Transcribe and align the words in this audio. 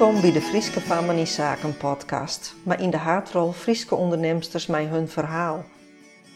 Welkom 0.00 0.20
bij 0.20 0.32
de 0.32 0.40
Frieske 0.40 0.80
Family 0.80 1.26
Zaken 1.26 1.76
podcast, 1.76 2.54
maar 2.64 2.82
in 2.82 2.90
de 2.90 2.96
haartrol 2.96 3.52
Frieske 3.52 3.94
ondernemsters 3.94 4.66
mij 4.66 4.84
hun 4.84 5.08
verhaal. 5.08 5.64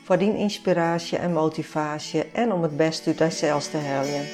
Voor 0.04 0.18
die 0.18 0.36
inspiratie 0.36 1.18
en 1.18 1.32
motivatie 1.32 2.24
en 2.24 2.52
om 2.52 2.62
het 2.62 2.76
best 2.76 3.06
uit 3.06 3.16
zichzelf 3.16 3.66
te 3.68 3.76
helpen. 3.76 4.26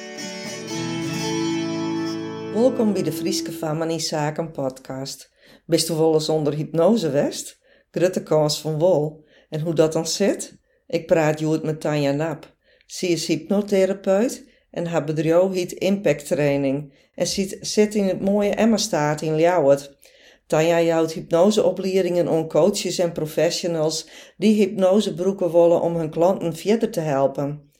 Welkom 2.53 2.93
bij 2.93 3.03
de 3.03 3.11
Frieske 3.11 3.51
Family 3.51 3.99
Zaken 3.99 4.51
podcast. 4.51 5.31
Bist 5.65 5.89
u 5.89 5.93
wel 5.93 6.21
onder 6.27 6.53
hypnose 6.53 7.09
west? 7.09 7.59
Grutte 7.91 8.23
kans 8.23 8.61
van 8.61 8.79
wol. 8.79 9.25
En 9.49 9.59
hoe 9.59 9.73
dat 9.73 9.93
dan 9.93 10.07
zit? 10.07 10.57
Ik 10.87 11.05
praat 11.05 11.39
het 11.39 11.63
met 11.63 11.81
Tanja 11.81 12.11
Nap. 12.11 12.55
Ze 12.85 13.07
is 13.07 13.27
hypnotherapeut 13.27 14.50
en 14.71 14.85
haar 14.85 15.03
bedrijf 15.03 15.51
heet 15.51 15.71
Impact 15.71 16.27
Training 16.27 16.93
en 17.15 17.27
zit, 17.27 17.57
zit 17.61 17.95
in 17.95 18.03
het 18.03 18.21
mooie 18.21 18.49
Emma-staat 18.49 19.21
in 19.21 19.35
Ljouwert. 19.35 19.99
Tanja 20.47 20.81
jouwt 20.81 21.11
hypnoseopleidingen 21.11 22.27
aan 22.27 22.47
coaches 22.47 22.99
en 22.99 23.11
professionals 23.11 24.07
die 24.37 24.55
hypnosebroeken 24.55 25.51
willen 25.51 25.81
om 25.81 25.95
hun 25.95 26.09
klanten 26.09 26.55
verder 26.55 26.91
te 26.91 26.99
helpen. 26.99 27.71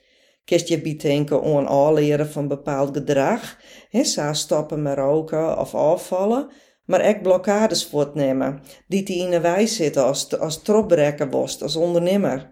Kist 0.46 0.68
je 0.68 0.82
bedenken 0.82 1.44
aan 1.44 1.68
aanleren 1.68 2.30
van 2.30 2.48
bepaald 2.48 2.98
gedrag, 2.98 3.58
he, 3.90 4.04
zo 4.04 4.34
stoppen 4.34 4.82
met 4.82 4.98
roken 4.98 5.60
of 5.60 5.76
afvallen, 5.76 6.50
maar 6.86 7.08
ook 7.08 7.22
blokkades 7.22 7.86
voortnemen, 7.86 8.62
die 8.88 9.04
die 9.04 9.24
in 9.24 9.30
de 9.30 9.40
wijs 9.40 9.76
zitten 9.76 10.06
als, 10.06 10.40
als 10.40 10.62
tropbrekker 10.62 11.30
worst, 11.30 11.62
als 11.62 11.76
ondernemer. 11.76 12.52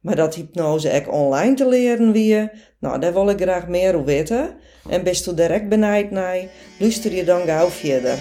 Maar 0.00 0.16
dat 0.16 0.34
hypnose 0.34 0.92
ook 0.92 1.12
online 1.12 1.54
te 1.54 1.68
leren 1.68 2.12
wie, 2.12 2.50
nou, 2.78 3.00
daar 3.00 3.12
wil 3.12 3.28
ik 3.28 3.40
graag 3.40 3.68
meer 3.68 3.94
over 3.94 4.04
weten. 4.04 4.56
En 4.88 5.02
best 5.02 5.26
u 5.26 5.34
direct 5.34 5.68
benijd 5.68 6.10
naar, 6.10 6.38
luister 6.78 7.12
je 7.12 7.24
dan 7.24 7.40
gauw 7.40 7.68
verder. 7.68 8.18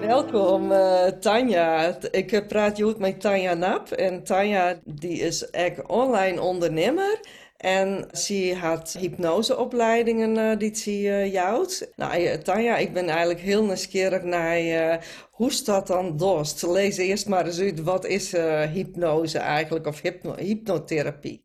Welkom 0.00 0.72
uh, 0.72 1.04
Tanja. 1.06 1.96
Ik 2.10 2.44
praat 2.48 2.76
je 2.76 2.94
met 2.98 3.20
Tanja 3.20 3.54
Nap. 3.54 3.90
En 3.90 4.22
Tanja 4.22 4.78
die 4.84 5.18
is 5.18 5.50
echt 5.50 5.86
online 5.86 6.40
ondernemer. 6.40 7.20
En 7.60 8.08
ze 8.12 8.54
had 8.54 8.92
hypnoseopleidingen 8.92 10.36
uh, 10.36 10.58
die 10.58 10.76
ze 10.76 10.90
uh, 10.90 11.32
jouwt. 11.32 11.92
Nou, 11.96 12.38
Tanja, 12.38 12.76
ik 12.76 12.92
ben 12.92 13.08
eigenlijk 13.08 13.40
heel 13.40 13.64
nieuwsgierig 13.64 14.22
naar 14.22 14.60
uh, 14.60 14.96
hoe 15.30 15.52
staat 15.52 15.86
dan 15.86 16.16
dost. 16.16 16.62
Lees 16.62 16.96
eerst 16.96 17.28
maar 17.28 17.46
eens 17.46 17.60
uit, 17.60 17.82
wat 17.82 18.04
is 18.04 18.32
hypnose 18.72 19.38
eigenlijk 19.38 19.86
of 19.86 20.00
hypno 20.00 20.34
hypnotherapie? 20.36 21.44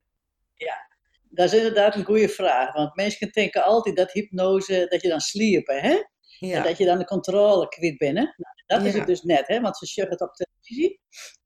Ja, 0.54 0.88
dat 1.30 1.54
is 1.54 1.58
inderdaad 1.58 1.96
een 1.96 2.06
goede 2.06 2.30
vraag. 2.30 2.74
Want 2.74 2.96
mensen 2.96 3.32
denken 3.32 3.64
altijd 3.64 3.96
dat 3.96 4.12
hypnose, 4.12 4.86
dat 4.90 5.02
je 5.02 5.10
dan 5.10 5.20
sliepen, 5.20 5.82
hè? 5.82 6.02
Ja. 6.40 6.58
En 6.58 6.64
dat 6.64 6.78
je 6.78 6.86
dan 6.86 6.98
de 6.98 7.06
controle 7.06 7.68
kwijt 7.68 7.98
bent, 7.98 8.14
Nou, 8.14 8.36
dat 8.66 8.84
is 8.84 8.94
het 8.94 9.08
dus 9.08 9.22
net, 9.22 9.48
hè? 9.48 9.62
Want 9.62 9.78
ze 9.78 10.02
het 10.10 10.22
op 10.22 10.34
televisie. 10.34 11.00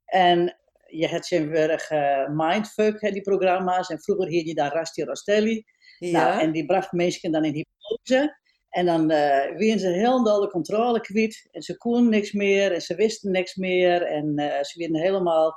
En 0.06 0.59
je 0.90 1.08
hebt 1.08 1.26
zijn 1.26 1.50
werk 1.50 1.90
uh, 1.90 2.28
Mindfuck, 2.30 3.02
hè, 3.02 3.12
die 3.12 3.22
programma's. 3.22 3.90
En 3.90 4.02
vroeger 4.02 4.28
heette 4.28 4.48
je 4.48 4.54
daar 4.54 4.73
Rasti 4.73 5.04
Rostelli. 5.04 5.64
Ja. 5.98 6.12
Nou, 6.12 6.42
en 6.42 6.52
die 6.52 6.66
bracht 6.66 6.92
mensen 6.92 7.32
dan 7.32 7.45
in 7.45 7.54
hypnose. 7.54 8.38
En 8.70 8.86
dan 8.86 9.02
uh, 9.02 9.17
werden 9.45 9.80
ze 9.80 9.88
helemaal 9.88 10.42
de 10.42 10.50
controle 10.50 11.02
kwijt. 11.02 11.48
En 11.52 11.62
ze 11.62 11.78
konden 11.78 12.10
niks 12.10 12.32
meer. 12.32 12.72
En 12.72 12.82
ze 12.82 12.95
wisten 12.95 13.32
niks 13.32 13.56
meer. 13.56 14.02
En 14.02 14.40
uh, 14.40 14.62
ze 14.62 14.80
werden 14.80 15.02
helemaal 15.02 15.54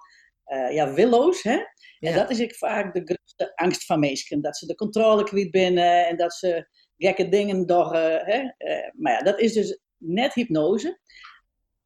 uh, 0.47 0.75
ja, 0.75 0.95
willoos. 0.95 1.43
Hè? 1.43 1.55
Ja. 1.55 1.65
En 1.99 2.15
dat 2.15 2.31
is 2.31 2.41
ik 2.41 2.55
vaak 2.55 2.95
de 2.95 3.03
grootste 3.05 3.53
angst 3.55 3.85
van 3.85 4.01
mensen. 4.01 4.43
Dat 4.43 4.57
ze 4.57 4.67
de 4.67 4.75
controle 4.75 5.25
kwijt 5.25 5.51
binnen. 5.51 6.07
En 6.07 6.17
dat 6.17 6.35
ze 6.35 6.69
gekke 6.97 7.29
dingen 7.29 7.67
doen. 7.67 7.95
Hè? 7.95 8.43
maar 8.93 9.13
ja, 9.13 9.19
dat 9.19 9.41
is 9.41 9.53
dus 9.53 9.81
net 9.97 10.35
hypnose 10.35 11.01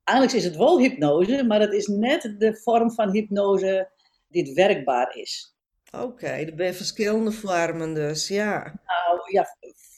eigenlijk 0.09 0.39
is 0.39 0.45
het 0.45 0.57
wel 0.57 0.79
hypnose, 0.79 1.45
maar 1.45 1.61
het 1.61 1.73
is 1.73 1.87
net 1.87 2.35
de 2.39 2.57
vorm 2.57 2.93
van 2.93 3.11
hypnose 3.11 3.91
die 4.29 4.55
werkbaar 4.55 5.17
is. 5.17 5.57
Oké, 5.93 6.05
okay, 6.05 6.45
er 6.45 6.53
zijn 6.57 6.75
verschillende 6.75 7.33
vormen 7.33 7.95
dus, 7.95 8.29
ja. 8.29 8.81
Nou 8.85 9.33
ja, 9.33 9.47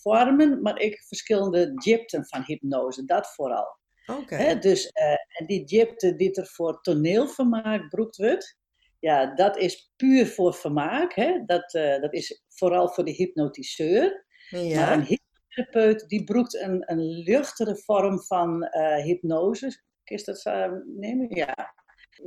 vormen, 0.02 0.62
maar 0.62 0.78
ik 0.78 1.04
verschillende 1.06 1.74
diepten 1.74 2.26
van 2.26 2.42
hypnose, 2.46 3.04
dat 3.04 3.34
vooral. 3.34 3.76
Oké. 4.06 4.58
Dus 4.58 4.84
uh, 4.86 5.10
en 5.10 5.46
die 5.46 5.64
diepte 5.64 6.14
die 6.16 6.34
er 6.34 6.46
voor 6.46 6.80
toneelvermaak 6.80 7.80
gebruikt 7.80 8.16
wordt, 8.16 8.58
ja, 9.00 9.34
dat 9.34 9.56
is 9.56 9.92
puur 9.96 10.26
voor 10.26 10.54
vermaak. 10.54 11.14
Hè? 11.14 11.42
Dat, 11.46 11.74
uh, 11.74 12.00
dat 12.00 12.12
is 12.12 12.44
vooral 12.48 12.88
voor 12.88 13.04
de 13.04 13.12
hypnotiseur. 13.12 14.26
Ja. 14.48 14.80
Maar 14.80 14.92
een 14.92 15.04
hypnotherapeut 15.04 16.08
die 16.08 16.24
broekt 16.24 16.54
een, 16.54 16.82
een 16.86 17.02
luchtere 17.02 17.76
vorm 17.76 18.22
van 18.22 18.62
uh, 18.62 18.96
hypnose, 18.96 19.82
is 20.10 20.24
dat 20.24 20.44
uh, 20.46 20.72
nemen? 20.84 21.26
Ja. 21.36 21.74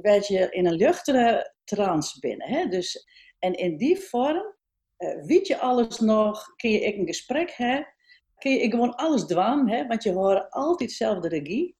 Werd 0.01 0.27
je 0.27 0.49
in 0.49 0.65
een 0.65 0.75
luchtere 0.75 1.53
trance 1.63 2.19
binnen. 2.19 2.47
Hè? 2.47 2.65
Dus, 2.65 3.05
en 3.39 3.53
in 3.53 3.77
die 3.77 3.99
vorm, 3.99 4.55
uh, 4.97 5.25
weet 5.25 5.47
je 5.47 5.57
alles 5.57 5.99
nog, 5.99 6.55
kun 6.55 6.69
je 6.69 6.95
een 6.95 7.05
gesprek 7.05 7.51
hebben, 7.51 7.87
kun 8.37 8.51
je 8.51 8.69
gewoon 8.69 8.95
alles 8.95 9.25
doen, 9.25 9.69
hè? 9.69 9.87
want 9.87 10.03
je 10.03 10.11
hoort 10.11 10.51
altijd 10.51 10.91
zelf 10.91 11.19
de 11.19 11.27
regie. 11.27 11.75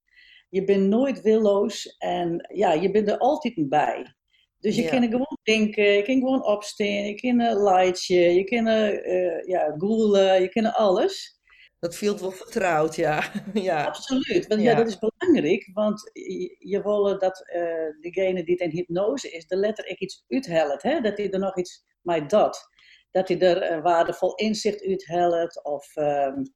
Je 0.49 0.63
bent 0.63 0.87
nooit 0.87 1.21
willoos 1.21 1.97
en 1.97 2.49
ja, 2.53 2.73
je 2.73 2.91
bent 2.91 3.09
er 3.09 3.17
altijd 3.17 3.69
bij. 3.69 4.15
Dus 4.59 4.75
je 4.75 4.81
ja. 4.81 4.89
kan 4.89 5.03
gewoon 5.03 5.37
denken, 5.43 5.83
je 5.83 6.01
kan 6.01 6.15
gewoon 6.15 6.45
opstaan, 6.45 6.87
je 6.87 7.15
kan 7.15 7.39
een 7.39 7.63
lightje, 7.63 8.19
je 8.19 8.43
kan 8.43 8.67
uh, 8.67 9.45
ja, 9.45 9.75
googlen, 9.77 10.41
je 10.41 10.49
kan 10.49 10.73
alles. 10.73 11.40
Dat 11.81 11.95
viel 11.95 12.19
wel 12.19 12.31
vertrouwd, 12.31 12.95
ja. 12.95 13.31
ja. 13.53 13.83
Absoluut, 13.83 14.47
want 14.47 14.61
ja. 14.61 14.75
dat 14.75 14.87
is 14.87 14.97
belangrijk, 14.97 15.69
want 15.73 16.09
je, 16.13 16.55
je 16.59 16.81
wil 16.81 17.19
dat 17.19 17.51
uh, 17.55 18.01
degene 18.01 18.43
die 18.43 18.57
in 18.57 18.69
hypnose 18.69 19.31
is, 19.31 19.47
de 19.47 19.55
letter 19.55 19.87
ik 19.87 19.99
iets 19.99 20.25
uithelt, 20.27 20.81
hè? 20.81 20.99
dat 20.99 21.17
hij 21.17 21.31
er 21.31 21.39
nog 21.39 21.57
iets 21.57 21.85
mee 22.01 22.25
doet. 22.25 22.69
Dat 23.11 23.27
hij 23.27 23.39
er 23.39 23.71
uh, 23.71 23.83
waardevol 23.83 24.35
inzicht 24.35 24.85
uithelt, 24.85 25.63
of 25.63 25.95
um, 25.95 26.53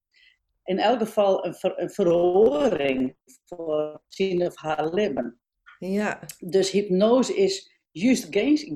in 0.63 0.79
elk 0.79 0.99
geval 0.99 1.45
een, 1.45 1.55
ver, 1.55 1.79
een 1.79 1.89
verhoring 1.89 3.15
voor 3.45 4.01
zijn 4.07 4.45
of 4.45 4.55
haar 4.57 4.93
leven. 4.93 5.39
Ja. 5.79 6.19
Dus 6.39 6.71
hypnose 6.71 7.35
is 7.35 7.79
juist 7.91 8.27
geen, 8.29 8.75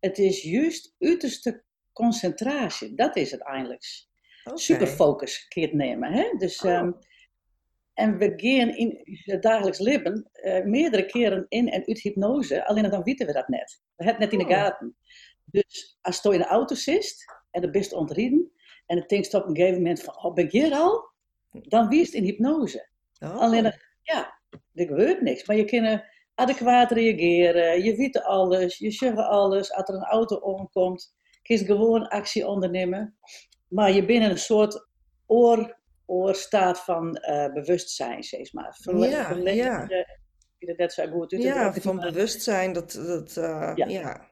het 0.00 0.18
is 0.18 0.42
juist 0.42 0.94
uiterste 0.98 1.64
concentratie, 1.92 2.94
dat 2.94 3.16
is 3.16 3.30
het 3.30 3.42
eigenlijk. 3.42 4.06
Okay. 4.44 4.58
Superfocus 4.58 5.48
kun 5.48 5.62
je 5.62 5.68
het 5.68 5.76
nemen. 5.76 6.12
Hè? 6.12 6.34
Dus, 6.38 6.60
oh. 6.60 6.72
um, 6.72 6.98
en 7.94 8.18
we 8.18 8.32
gaan 8.36 8.76
in 8.76 9.00
het 9.04 9.42
dagelijks 9.42 9.78
leven 9.78 10.30
uh, 10.32 10.64
meerdere 10.64 11.06
keren 11.06 11.46
in 11.48 11.68
en 11.68 11.86
uit 11.86 12.00
hypnose, 12.00 12.66
alleen 12.66 12.90
dan 12.90 13.02
weten 13.02 13.26
we 13.26 13.32
dat 13.32 13.48
net. 13.48 13.80
We 13.96 14.04
hebben 14.04 14.22
het 14.22 14.32
net 14.32 14.40
in 14.40 14.46
de 14.48 14.54
oh. 14.54 14.60
gaten. 14.60 14.96
Dus 15.44 15.98
als 16.00 16.22
je 16.22 16.32
in 16.32 16.38
de 16.38 16.46
auto 16.46 16.74
zit 16.74 17.24
en 17.50 17.60
de 17.60 17.70
best 17.70 17.92
ontrieden 17.92 18.52
en 18.86 18.96
het 18.96 19.08
denkt 19.08 19.34
op 19.34 19.46
een 19.46 19.56
gegeven 19.56 19.76
moment 19.76 20.02
van, 20.02 20.24
oh, 20.24 20.34
ben 20.34 20.44
ik 20.44 20.52
hier 20.52 20.72
al? 20.72 21.10
Dan 21.50 21.88
wie 21.88 22.00
is 22.00 22.06
het 22.06 22.14
in 22.14 22.24
hypnose. 22.24 22.88
Oh. 23.18 23.36
Alleen, 23.36 23.62
dan, 23.62 23.72
ja, 24.02 24.40
er 24.74 24.86
gebeurt 24.86 25.20
niks. 25.20 25.46
Maar 25.46 25.56
je 25.56 25.64
kan 25.64 26.02
adequaat 26.34 26.90
reageren, 26.90 27.84
je 27.84 27.96
weet 27.96 28.22
alles, 28.22 28.78
je 28.78 28.90
zegt 28.90 29.16
alles. 29.16 29.72
Als 29.72 29.88
er 29.88 29.94
een 29.94 30.04
auto 30.04 30.36
omkomt, 30.36 31.14
kun 31.42 31.56
je 31.56 31.64
gewoon 31.64 32.08
actie 32.08 32.46
ondernemen. 32.46 33.18
Maar 33.68 33.92
je 33.92 34.04
bent 34.04 34.24
in 34.24 34.30
een 34.30 34.38
soort 34.38 34.88
oor, 35.26 35.78
oorstaat 36.06 36.80
van 36.80 37.18
uh, 37.28 37.52
bewustzijn, 37.52 38.22
zeg 38.22 38.52
maar. 38.52 38.76
Verle 38.80 39.08
ja, 39.08 39.34
van 41.72 42.00
bewustzijn, 42.00 42.72
dat, 42.72 42.92
dat 42.92 43.36
uh, 43.36 43.72
ja. 43.74 43.86
ja. 43.86 44.26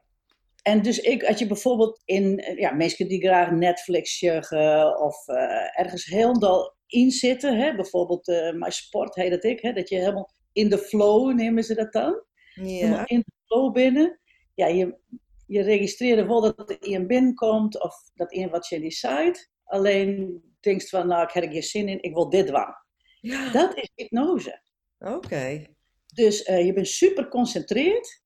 En 0.62 0.82
dus 0.82 0.98
ik, 0.98 1.24
als 1.24 1.38
je 1.38 1.46
bijvoorbeeld 1.46 2.02
in, 2.04 2.38
eh, 2.38 2.58
ja, 2.58 2.72
mensen 2.72 3.08
die 3.08 3.20
graag 3.20 3.50
Netflix 3.50 4.18
zeggen 4.18 5.00
of 5.00 5.28
uh, 5.28 5.78
ergens 5.78 6.04
helemaal 6.04 6.76
in 6.86 7.10
zitten, 7.10 7.58
hè, 7.58 7.74
bijvoorbeeld 7.74 8.28
uh, 8.28 8.52
mijn 8.52 8.72
sport 8.72 9.14
heet 9.14 9.30
dat 9.30 9.44
ik, 9.44 9.60
hè, 9.60 9.72
dat 9.72 9.88
je 9.88 9.96
helemaal 9.96 10.30
in 10.52 10.68
de 10.68 10.78
flow, 10.78 11.34
nemen 11.34 11.64
ze 11.64 11.74
dat 11.74 11.92
dan? 11.92 12.22
Ja. 12.54 12.62
Helemaal 12.62 13.04
in 13.04 13.18
de 13.18 13.32
flow 13.44 13.72
binnen. 13.72 14.20
Ja, 14.54 14.66
je, 14.66 14.98
je 15.46 15.62
registreert 15.62 16.26
wel 16.26 16.40
dat 16.40 16.70
er 16.70 16.76
een 16.80 17.06
binnenkomt 17.06 17.82
of 17.82 17.94
dat 18.14 18.34
een 18.34 18.50
wat 18.50 18.68
je 18.68 18.80
decide. 18.80 19.46
Alleen 19.64 20.42
denkt 20.60 20.88
van, 20.88 21.06
nou, 21.06 21.22
ik 21.22 21.30
heb 21.30 21.44
er 21.44 21.50
geen 21.50 21.62
zin 21.62 21.88
in, 21.88 22.02
ik 22.02 22.14
wil 22.14 22.28
dit 22.28 22.46
doen. 22.46 22.84
Ja. 23.20 23.50
Dat 23.50 23.76
is 23.76 23.90
hypnose. 23.94 24.60
Oké. 24.98 25.66
Dus 26.14 26.48
uh, 26.48 26.66
je 26.66 26.72
bent 26.72 26.88
super 26.88 27.22
geconcentreerd. 27.22 28.24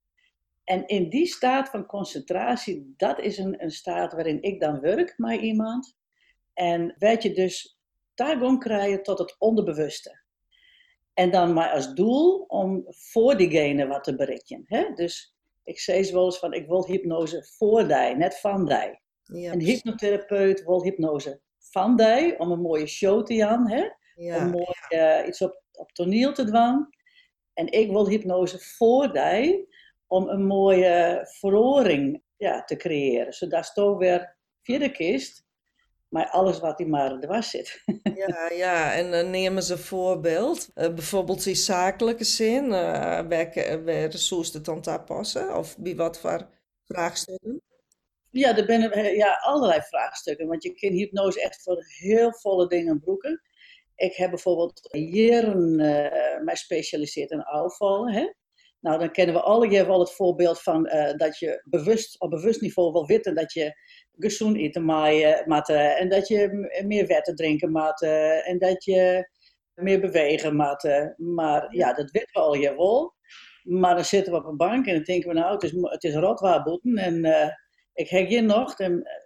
En 0.64 0.86
in 0.86 1.08
die 1.08 1.26
staat 1.26 1.68
van 1.68 1.86
concentratie, 1.86 2.94
dat 2.96 3.20
is 3.20 3.38
een, 3.38 3.62
een 3.62 3.70
staat 3.70 4.12
waarin 4.12 4.42
ik 4.42 4.60
dan 4.60 4.80
werk 4.80 5.14
met 5.16 5.40
iemand. 5.40 5.96
En 6.54 6.94
weet 6.98 7.22
je 7.22 7.32
dus 7.32 7.78
daar 8.14 8.58
krijgen 8.58 9.02
tot 9.02 9.18
het 9.18 9.36
onderbewuste. 9.38 10.22
En 11.14 11.30
dan 11.30 11.52
maar 11.52 11.70
als 11.70 11.94
doel 11.94 12.44
om 12.48 12.84
voor 12.88 13.36
diegene 13.36 13.86
wat 13.86 14.04
te 14.04 14.16
bereiken. 14.16 14.62
Hè? 14.66 14.92
Dus 14.94 15.34
ik 15.70 15.80
zei 15.80 16.12
wel 16.12 16.24
eens 16.24 16.38
van, 16.38 16.52
ik 16.52 16.66
wil 16.66 16.86
hypnose 16.86 17.44
voor 17.56 17.88
die, 17.88 18.16
net 18.16 18.40
van 18.40 18.64
die. 18.64 19.00
Een 19.50 19.60
hypnotherapeut 19.60 20.64
wil 20.64 20.82
hypnose 20.82 21.40
van 21.58 21.96
die, 21.96 22.38
om 22.38 22.50
een 22.50 22.60
mooie 22.60 22.86
show 22.86 23.24
te 23.26 23.34
gaan. 23.34 23.68
Hè? 23.68 23.88
om 24.36 24.50
mooi 24.50 24.74
uh, 24.88 25.26
iets 25.26 25.42
op, 25.42 25.62
op 25.72 25.92
toneel 25.92 26.32
te 26.32 26.44
doen. 26.44 26.88
En 27.54 27.72
ik 27.72 27.90
wil 27.90 28.08
hypnose 28.08 28.58
voor 28.58 29.12
die 29.12 29.68
om 30.06 30.28
een 30.28 30.46
mooie 30.46 31.26
verhoring 31.38 32.22
ja, 32.36 32.64
te 32.64 32.76
creëren. 32.76 33.32
Zodat 33.32 33.74
toch 33.74 33.98
weer 33.98 34.36
verder 34.62 34.90
kist 34.90 35.46
maar 36.10 36.28
alles 36.30 36.58
wat 36.58 36.76
die 36.76 36.86
maar 36.86 37.20
dwars 37.20 37.50
zit. 37.50 37.82
Ja, 38.14 38.50
ja. 38.50 38.94
en 38.94 39.06
uh, 39.06 39.30
nemen 39.30 39.62
ze 39.62 39.72
een 39.72 39.78
voorbeeld. 39.78 40.68
Uh, 40.74 40.94
bijvoorbeeld 40.94 41.46
in 41.46 41.56
zakelijke 41.56 42.24
zin, 42.24 42.64
uh, 42.64 43.20
waar 43.84 44.12
zoest 44.12 44.54
het 44.54 44.64
dan 44.64 44.80
daar 44.80 45.04
passen? 45.04 45.56
Of 45.56 45.78
bij 45.78 45.96
wat 45.96 46.18
voor 46.18 46.48
vraagstukken? 46.84 47.62
Ja, 48.30 48.56
er 48.56 48.64
zijn 48.66 49.16
ja, 49.16 49.32
allerlei 49.32 49.80
vraagstukken. 49.80 50.46
Want 50.46 50.62
je 50.62 50.74
kunt 50.74 50.92
hypnose 50.92 51.42
echt 51.42 51.62
voor 51.62 51.84
heel 51.86 52.32
volle 52.32 52.66
dingen 52.68 53.00
broeken. 53.00 53.42
Ik 53.94 54.14
heb 54.14 54.30
bijvoorbeeld 54.30 54.88
jaren 54.90 55.76
mij 56.44 56.56
specialiseerd 56.56 57.30
in 57.30 57.42
afvallen. 57.42 58.12
Hè? 58.12 58.32
Nou, 58.80 58.98
dan 58.98 59.10
kennen 59.10 59.34
we 59.34 59.40
alle 59.40 59.86
wel 59.86 60.00
het 60.00 60.12
voorbeeld 60.12 60.62
van 60.62 60.82
dat 61.16 61.38
je 61.38 61.62
bewust, 61.64 62.20
op 62.20 62.30
bewust 62.30 62.60
niveau 62.60 62.92
wil 62.92 63.06
weten 63.06 63.34
dat 63.34 63.52
je 63.52 63.74
gezond 64.18 64.56
eten 64.56 64.84
maten 65.46 65.96
en 65.96 66.08
dat 66.08 66.28
je 66.28 66.70
meer 66.86 67.06
water 67.06 67.34
drinken 67.34 67.70
maten 67.70 68.44
en 68.44 68.58
dat 68.58 68.84
je 68.84 69.28
meer 69.74 70.00
bewegen 70.00 70.56
maten. 70.56 71.14
Maar 71.16 71.76
ja, 71.76 71.92
dat 71.92 72.10
weten 72.10 72.32
we 72.32 72.38
al 72.38 72.54
je 72.54 72.76
wel. 72.76 73.14
Maar 73.62 73.94
dan 73.94 74.04
zitten 74.04 74.32
we 74.32 74.38
op 74.38 74.44
een 74.44 74.56
bank 74.56 74.86
en 74.86 74.94
dan 74.94 75.02
denken 75.02 75.28
we 75.28 75.34
nou, 75.34 75.52
het 75.52 75.62
is, 75.62 75.72
het 75.80 76.04
is 76.04 76.14
rotwaarboeten 76.14 76.96
en 76.96 77.24
uh, 77.24 77.48
ik 77.94 78.08
heb 78.08 78.28
hier 78.28 78.42
nog 78.42 78.78
en 78.78 79.02
eh, 79.02 79.24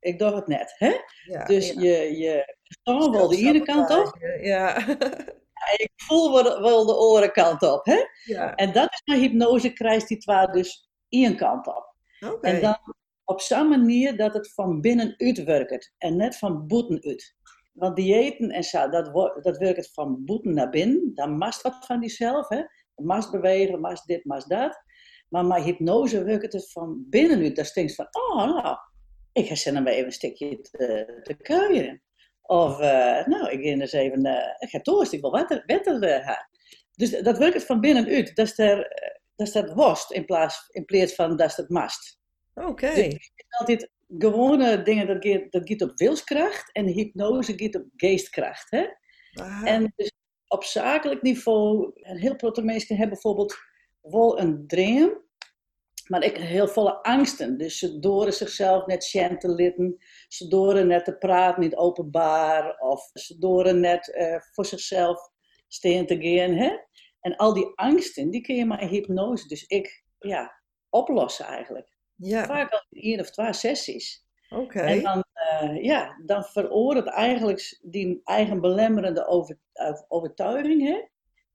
ik 0.00 0.18
doe 0.18 0.34
het 0.34 0.46
net. 0.46 0.74
Hè? 0.78 0.92
Ja, 1.24 1.44
dus 1.44 1.72
ja. 1.72 1.80
je, 1.80 2.16
je 2.16 2.54
wel 2.84 3.28
de 3.28 3.36
ene 3.36 3.62
kant 3.62 3.90
op. 3.90 4.16
Ja. 4.40 4.76
en 5.72 5.84
ik 5.84 5.92
voel 5.96 6.32
wel, 6.32 6.86
de 6.86 6.94
andere 6.94 7.30
kant 7.30 7.62
op. 7.62 7.84
Hè? 7.84 7.98
Ja. 8.24 8.54
En 8.54 8.72
dat 8.72 8.92
is 8.92 9.02
mijn 9.04 9.20
hypnose, 9.20 9.72
krijgt 9.72 10.08
die 10.08 10.18
twee 10.18 10.46
dus 10.46 10.90
één 11.08 11.36
kant 11.36 11.66
op. 11.66 11.94
Okay. 12.20 12.54
En 12.54 12.60
dan 12.60 12.78
op 13.24 13.40
zo'n 13.40 13.68
manier 13.68 14.16
dat 14.16 14.34
het 14.34 14.52
van 14.52 14.80
binnenuit 14.80 15.44
werkt 15.44 15.94
en 15.98 16.16
net 16.16 16.36
van 16.36 16.66
uit. 17.00 17.34
Want 17.72 17.96
diëten 17.96 18.50
en 18.50 18.62
zo, 18.62 18.88
dat, 18.88 19.14
dat 19.42 19.58
werkt 19.58 19.92
van 19.92 20.24
boeten 20.24 20.54
naar 20.54 20.70
binnen. 20.70 21.14
Dan 21.14 21.36
mast 21.36 21.62
wat 21.62 21.86
van 21.86 22.00
diezelf, 22.00 22.48
hè. 22.48 22.62
Mast 22.94 23.30
bewegen, 23.30 23.80
mast 23.80 24.06
dit, 24.06 24.24
mast 24.24 24.48
dat. 24.48 24.82
Maar 25.28 25.44
met 25.44 25.62
hypnose 25.62 26.24
werkt 26.24 26.52
het 26.52 26.72
van 26.72 27.04
binnenuit. 27.08 27.56
Dat 27.56 27.66
stinkt 27.66 27.94
van, 27.94 28.06
oh 28.10 28.36
nou, 28.36 28.76
ik 29.32 29.46
ga 29.46 29.54
zin 29.54 29.82
maar 29.82 29.86
even 29.86 30.06
een 30.06 30.12
stukje 30.12 30.60
te, 30.60 31.20
te 31.22 31.34
kuieren. 31.34 32.02
Of, 32.46 32.80
uh, 32.80 33.26
nou, 33.26 33.50
ik 33.50 33.60
ga 33.60 33.80
eens 33.80 33.92
even, 33.92 34.26
uh, 34.26 34.54
ik 34.58 34.68
ga 34.68 34.80
toast, 34.80 35.12
ik 35.12 35.20
wil 35.20 35.30
uh, 36.02 36.28
Dus 36.94 37.10
dat 37.10 37.38
werkt 37.38 37.64
van 37.64 37.80
binnenuit. 37.80 38.36
Dat 38.36 38.46
is, 38.46 38.58
er, 38.58 38.76
dat 39.36 39.46
is 39.46 39.52
dat 39.52 39.72
worst 39.72 40.10
in 40.10 40.24
plaats, 40.24 40.68
in 40.68 40.84
plaats 40.84 41.14
van 41.14 41.36
dat 41.36 41.50
is 41.50 41.56
het 41.56 41.68
mast. 41.68 42.18
Oké. 42.54 42.68
Okay. 42.68 43.08
Dus 43.08 43.30
altijd 43.48 43.90
gewone 44.18 44.82
dingen, 44.82 45.06
dat 45.06 45.16
gaat, 45.20 45.52
dat 45.52 45.68
gaat 45.68 45.82
op 45.82 45.98
wilskracht 45.98 46.72
en 46.72 46.86
hypnose 46.86 47.52
gaat 47.56 47.74
op 47.74 47.86
geestkracht. 47.96 48.70
Hè? 48.70 48.86
En 49.64 49.92
dus 49.96 50.12
op 50.48 50.64
zakelijk 50.64 51.22
niveau, 51.22 51.90
een 51.94 52.18
heel 52.18 52.62
mensen 52.62 52.96
hebben 52.96 53.12
bijvoorbeeld 53.12 53.56
wel 54.00 54.40
een 54.40 54.66
droom, 54.66 55.24
maar 56.08 56.24
ik 56.24 56.36
heel 56.36 56.68
volle 56.68 57.02
angsten. 57.02 57.58
Dus 57.58 57.78
ze 57.78 57.98
doren 57.98 58.32
zichzelf 58.32 58.86
net 58.86 59.04
shen 59.04 59.38
te 59.38 59.48
litten, 59.48 59.96
ze 60.28 60.48
doren 60.48 60.86
net 60.86 61.04
te 61.04 61.16
praten, 61.16 61.62
niet 61.62 61.76
openbaar, 61.76 62.78
of 62.78 63.10
ze 63.12 63.38
doren 63.38 63.80
net 63.80 64.08
uh, 64.08 64.36
voor 64.40 64.66
zichzelf 64.66 65.30
steen 65.68 66.06
te 66.06 66.16
gaan. 66.20 66.52
Hè? 66.52 66.76
En 67.20 67.36
al 67.36 67.54
die 67.54 67.72
angsten, 67.74 68.30
die 68.30 68.40
kun 68.40 68.54
je 68.54 68.64
maar 68.64 68.82
in 68.82 68.88
hypnose, 68.88 69.48
dus 69.48 69.66
ik, 69.66 70.04
ja, 70.18 70.62
oplossen 70.90 71.44
eigenlijk. 71.44 71.94
Ja. 72.14 72.44
Vaak 72.44 72.72
al 72.72 72.84
in 72.90 73.02
één 73.02 73.20
of 73.20 73.30
twee 73.30 73.52
sessies. 73.52 74.24
Oké. 74.48 74.80
En 74.80 75.02
dan, 75.02 75.24
uh, 75.62 75.82
ja, 75.82 76.22
dan 76.24 76.44
veroordeelt 76.44 77.08
eigenlijk 77.08 77.78
die 77.82 78.20
eigen 78.24 78.60
belemmerende 78.60 79.26
over, 79.26 79.58
overtuiging. 80.08 80.82
Hè? 80.82 81.04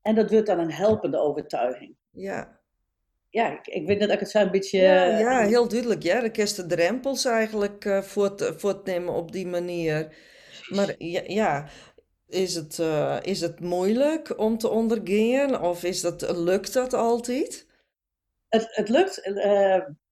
En 0.02 0.14
dat 0.14 0.30
wordt 0.30 0.46
dan 0.46 0.58
een 0.58 0.72
helpende 0.72 1.18
overtuiging. 1.18 1.96
Ja. 2.10 2.60
Ja, 3.32 3.58
ik, 3.58 3.66
ik 3.66 3.86
weet 3.86 4.00
dat 4.00 4.10
ik 4.10 4.20
het 4.20 4.30
zo 4.30 4.38
een 4.38 4.50
beetje... 4.50 4.78
Ja, 4.78 5.18
ja 5.18 5.46
heel 5.46 5.68
duidelijk. 5.68 6.02
Ja, 6.02 6.20
de 6.20 6.66
drempels 6.66 7.24
eigenlijk 7.24 7.84
uh, 7.84 8.02
voor, 8.02 8.80
nemen 8.84 9.14
op 9.14 9.32
die 9.32 9.46
manier. 9.46 10.16
Maar 10.68 10.94
ja, 10.98 11.22
ja 11.26 11.68
is, 12.28 12.54
het, 12.54 12.78
uh, 12.78 13.18
is 13.22 13.40
het 13.40 13.60
moeilijk 13.60 14.38
om 14.38 14.58
te 14.58 14.68
ondergaan? 14.68 15.60
Of 15.62 15.84
is 15.84 16.00
dat, 16.00 16.36
lukt 16.36 16.72
dat 16.72 16.92
altijd? 16.92 17.66
Het, 18.48 18.66
het 18.70 18.88
lukt 18.88 19.20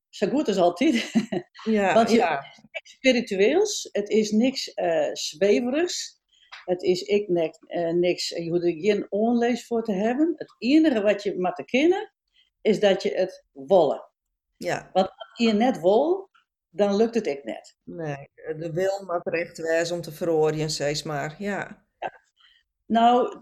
zo 0.09 0.29
goed 0.29 0.49
als 0.49 0.57
altijd. 0.57 1.13
Ja, 1.65 1.95
Want 1.95 2.11
ja. 2.11 2.37
het 2.37 2.45
is 2.53 2.69
niks 2.71 2.91
spiritueels, 2.91 3.89
het 3.93 4.09
is 4.09 4.31
niks 4.31 4.73
uh, 4.75 5.09
zweverigs. 5.13 6.19
Het 6.65 6.83
is 6.83 7.03
ik 7.03 7.29
niks, 7.29 7.59
uh, 7.67 7.93
niks, 7.93 8.29
je 8.29 8.51
hoeft 8.51 8.65
er 8.65 8.73
geen 8.73 9.07
onlees 9.09 9.67
voor 9.67 9.83
te 9.83 9.93
hebben. 9.93 10.33
Het 10.37 10.55
enige 10.59 11.03
wat 11.03 11.23
je 11.23 11.35
moet 11.39 11.65
kennen, 11.65 12.13
is 12.61 12.81
dat 12.81 13.03
je 13.03 13.15
het 13.15 13.45
wollen. 13.53 14.09
Ja. 14.57 14.91
Want 14.93 15.07
als 15.09 15.39
je 15.47 15.53
net 15.53 15.81
wil, 15.81 16.31
dan 16.71 16.97
lukt 16.97 17.15
het 17.15 17.27
ik 17.27 17.45
net. 17.45 17.77
Nee, 17.85 18.31
de 18.35 18.71
wil 18.73 19.05
maar 19.05 19.21
recht 19.23 19.59
wijs 19.59 19.91
om 19.91 20.01
te 20.01 20.13
verhoren, 20.13 20.71
zeg 20.71 21.05
maar. 21.05 21.35
Ja. 21.39 21.85
ja. 21.99 22.13
Nou, 22.87 23.41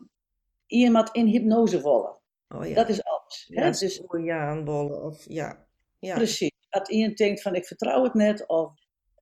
iemand 0.66 1.10
in 1.10 1.26
hypnose 1.26 1.80
wollen. 1.80 2.16
Oh, 2.48 2.66
ja. 2.66 2.74
Dat 2.74 2.88
is 2.88 3.04
alles. 3.04 3.44
Ja, 3.48 3.62
hè? 3.62 3.70
Dus, 3.70 4.02
ja, 4.22 4.48
aanbollen 4.48 5.02
of 5.02 5.24
ja. 5.28 5.66
ja. 5.98 6.14
Precies 6.14 6.58
dat 6.68 6.88
iemand 6.88 7.16
denkt 7.16 7.42
van 7.42 7.54
ik 7.54 7.66
vertrouw 7.66 8.02
het 8.02 8.14
net, 8.14 8.46
of 8.46 8.72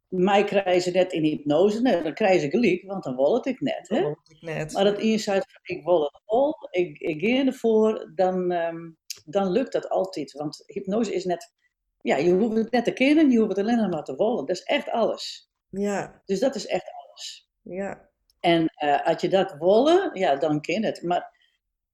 mij 0.08 0.44
krijgen 0.44 0.82
ze 0.82 0.90
net 0.90 1.12
in 1.12 1.22
hypnose, 1.22 1.80
nee, 1.80 2.02
dan 2.02 2.14
krijgen 2.14 2.40
ze 2.40 2.50
gelijk, 2.50 2.82
want 2.86 3.04
dan 3.04 3.16
wil 3.16 3.34
het 3.34 3.46
ik 3.46 3.60
net. 3.60 3.88
Hè? 3.88 4.08
Ik 4.08 4.40
net. 4.40 4.72
Maar 4.72 4.84
dat 4.84 4.98
iemand 4.98 5.20
zegt 5.20 5.52
van 5.52 5.76
ik 5.76 5.84
wil 5.84 6.02
het 6.02 6.20
al, 6.24 6.68
ik, 6.70 6.98
ik 6.98 7.20
ga 7.20 7.46
ervoor, 7.46 8.12
dan, 8.14 8.52
um, 8.52 8.96
dan 9.26 9.50
lukt 9.50 9.72
dat 9.72 9.88
altijd. 9.88 10.32
Want 10.32 10.62
hypnose 10.66 11.14
is 11.14 11.24
net, 11.24 11.52
ja, 12.00 12.16
je 12.16 12.32
hoeft 12.32 12.56
het 12.56 12.70
net 12.70 12.84
te 12.84 12.92
kennen, 12.92 13.30
je 13.30 13.38
hoeft 13.38 13.56
het 13.56 13.66
alleen 13.66 13.88
maar 13.90 14.04
te 14.04 14.16
willen. 14.16 14.46
Dat 14.46 14.56
is 14.56 14.62
echt 14.62 14.90
alles. 14.90 15.50
Ja. 15.68 16.22
Dus 16.24 16.40
dat 16.40 16.54
is 16.54 16.66
echt 16.66 16.90
alles. 17.04 17.50
Ja. 17.62 18.08
En 18.40 18.72
uh, 18.84 19.06
als 19.06 19.20
je 19.20 19.28
dat 19.28 19.56
willen, 19.58 20.10
ja, 20.12 20.36
dan 20.36 20.60
ken 20.60 20.84
het. 20.84 21.02
Maar 21.02 21.34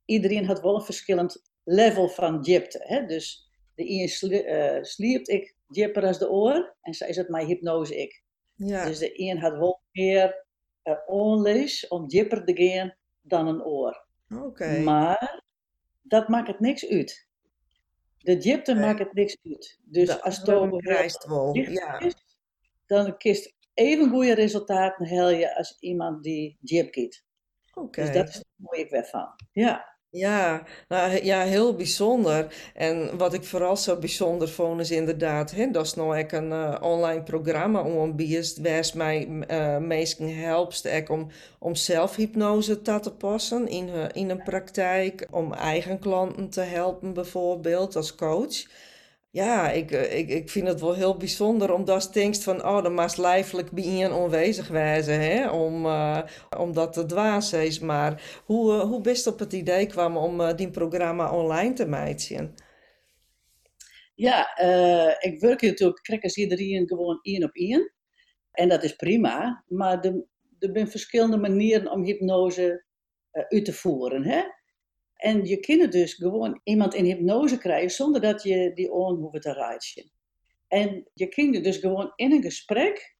iedereen 0.05 0.47
had 0.47 0.61
wel 0.61 0.75
een 0.75 0.83
verschillend 0.83 1.43
level 1.65 2.09
van 2.09 2.43
diepte. 2.43 2.81
Hè? 2.83 3.07
Dus 3.07 3.51
de 3.75 3.91
een 3.91 4.09
sli 4.09 4.43
uh, 4.43 4.83
sliept 4.83 5.29
ik 5.29 5.55
dieper 5.69 6.07
als 6.07 6.19
de 6.19 6.31
oor 6.31 6.75
en 6.81 6.95
zo 6.95 7.05
is 7.05 7.17
het 7.17 7.29
mijn 7.29 7.47
hypnose 7.47 7.97
ik. 7.97 8.23
Ja. 8.55 8.85
Dus 8.85 8.99
de 8.99 9.21
een 9.21 9.39
had 9.39 9.53
wel 9.53 9.81
meer 9.93 10.45
uh, 10.85 10.97
onlees 11.07 11.89
om 11.89 12.09
dieper 12.09 12.45
te 12.45 12.57
gaan 12.57 12.95
dan 13.23 13.47
een 13.47 13.65
oor. 13.65 14.05
Oké. 14.45 14.79
Maar 14.79 15.42
dat 16.13 16.29
maakt 16.29 16.47
het 16.47 16.61
niks 16.61 16.89
uit. 16.89 17.27
De 18.19 18.37
diepte 18.37 18.75
maakt 18.75 18.99
het 18.99 19.13
niks 19.13 19.37
uit. 19.45 19.79
Dus 19.85 20.09
dat, 20.09 20.23
als 20.23 20.37
het 20.37 20.47
wel 20.47 21.57
ja. 21.57 21.99
is, 21.99 22.15
dan 22.87 23.17
kist 23.17 23.55
even 23.75 24.11
goede 24.11 24.35
resultaten 24.35 25.07
hel 25.07 25.31
je 25.31 25.57
als 25.57 25.77
iemand 25.81 26.23
die 26.23 26.57
diep 26.61 26.95
gaat. 26.95 27.25
Oké. 27.75 28.03
Dus 28.03 28.13
dat 28.13 28.29
is 28.29 28.37
er 28.37 28.45
mooi 28.57 28.89
weer 28.89 29.05
van. 29.05 29.29
Ja. 29.53 29.92
Ja, 30.15 30.63
nou, 30.89 31.25
ja, 31.25 31.43
heel 31.43 31.75
bijzonder. 31.75 32.55
En 32.75 33.17
wat 33.19 33.35
ik 33.35 33.45
vooral 33.45 33.77
zo 33.77 33.97
bijzonder 33.97 34.49
vond 34.49 34.81
is 34.81 34.91
inderdaad, 34.91 35.51
hè, 35.51 35.71
dat 35.71 35.87
is 35.87 35.95
nou 35.95 36.19
een 36.33 36.51
uh, 36.51 36.77
online 36.81 37.23
programma 37.23 37.83
om 37.83 38.17
biest, 38.17 38.59
wijs 38.59 38.93
mij 38.93 39.29
uh, 39.51 39.79
mensen 39.79 40.37
helpt 40.37 41.09
om, 41.09 41.29
om 41.59 41.75
zelfhypnose 41.75 42.83
te, 42.83 43.01
te 43.01 43.13
passen 43.13 43.69
in, 43.69 43.89
uh, 43.89 44.05
in 44.13 44.31
een 44.31 44.43
praktijk, 44.43 45.27
om 45.31 45.53
eigen 45.53 45.99
klanten 45.99 46.49
te 46.51 46.61
helpen 46.61 47.13
bijvoorbeeld 47.13 47.97
als 47.97 48.15
coach. 48.15 48.65
Ja, 49.33 49.71
ik, 49.71 49.91
ik, 49.91 50.29
ik 50.29 50.51
vind 50.51 50.67
het 50.67 50.81
wel 50.81 50.95
heel 50.95 51.17
bijzonder 51.17 51.73
omdat 51.73 52.03
je 52.03 52.11
denkt 52.11 52.43
van, 52.43 52.65
oh, 52.65 52.83
dan 52.83 52.95
mag 52.95 53.17
lijfelijk 53.17 53.71
bij 53.71 54.11
onwezig 54.11 54.69
wijzen, 54.69 55.21
hè, 55.21 55.51
om, 55.51 55.87
uh, 55.87 56.23
om 56.59 56.73
dat 56.73 56.93
te 56.93 57.07
dwaas 57.07 57.53
is. 57.53 57.79
Maar 57.79 58.43
hoe, 58.45 58.73
uh, 58.73 58.81
hoe 58.81 59.01
best 59.01 59.27
op 59.27 59.39
het 59.39 59.53
idee 59.53 59.87
kwam 59.87 60.17
om 60.17 60.41
uh, 60.41 60.55
die 60.57 60.71
programma 60.71 61.33
online 61.33 61.73
te 61.73 61.87
maken? 61.87 62.55
Ja, 64.15 64.59
ik 65.19 65.41
werk 65.41 65.63
natuurlijk, 65.63 66.03
krijg 66.03 66.23
als 66.23 66.37
iedereen 66.37 66.87
gewoon 66.87 67.19
één 67.23 67.45
op 67.45 67.55
één. 67.55 67.93
En 68.51 68.69
dat 68.69 68.83
is 68.83 68.97
prima, 68.97 69.65
maar 69.69 70.05
er 70.05 70.25
zijn 70.59 70.89
verschillende 70.91 71.37
manieren 71.37 71.91
om 71.91 72.05
hypnose 72.05 72.85
uit 73.31 73.65
te 73.65 73.73
voeren, 73.73 74.25
hè. 74.25 74.43
En 75.23 75.45
je 75.45 75.57
kunt 75.57 75.93
dus 75.93 76.15
gewoon 76.15 76.61
iemand 76.65 76.95
in 76.95 77.05
hypnose 77.05 77.59
krijgen 77.59 77.91
zonder 77.91 78.21
dat 78.21 78.43
je 78.43 78.73
die 78.75 78.93
oren 78.93 79.17
hoeft 79.17 79.43
te 79.43 79.53
rijden. 79.53 80.11
En 80.69 81.11
je 81.15 81.29
kunt 81.29 81.65
dus 81.65 81.77
gewoon 81.77 82.13
in 82.17 82.33
een 82.33 82.43
gesprek 82.43 83.17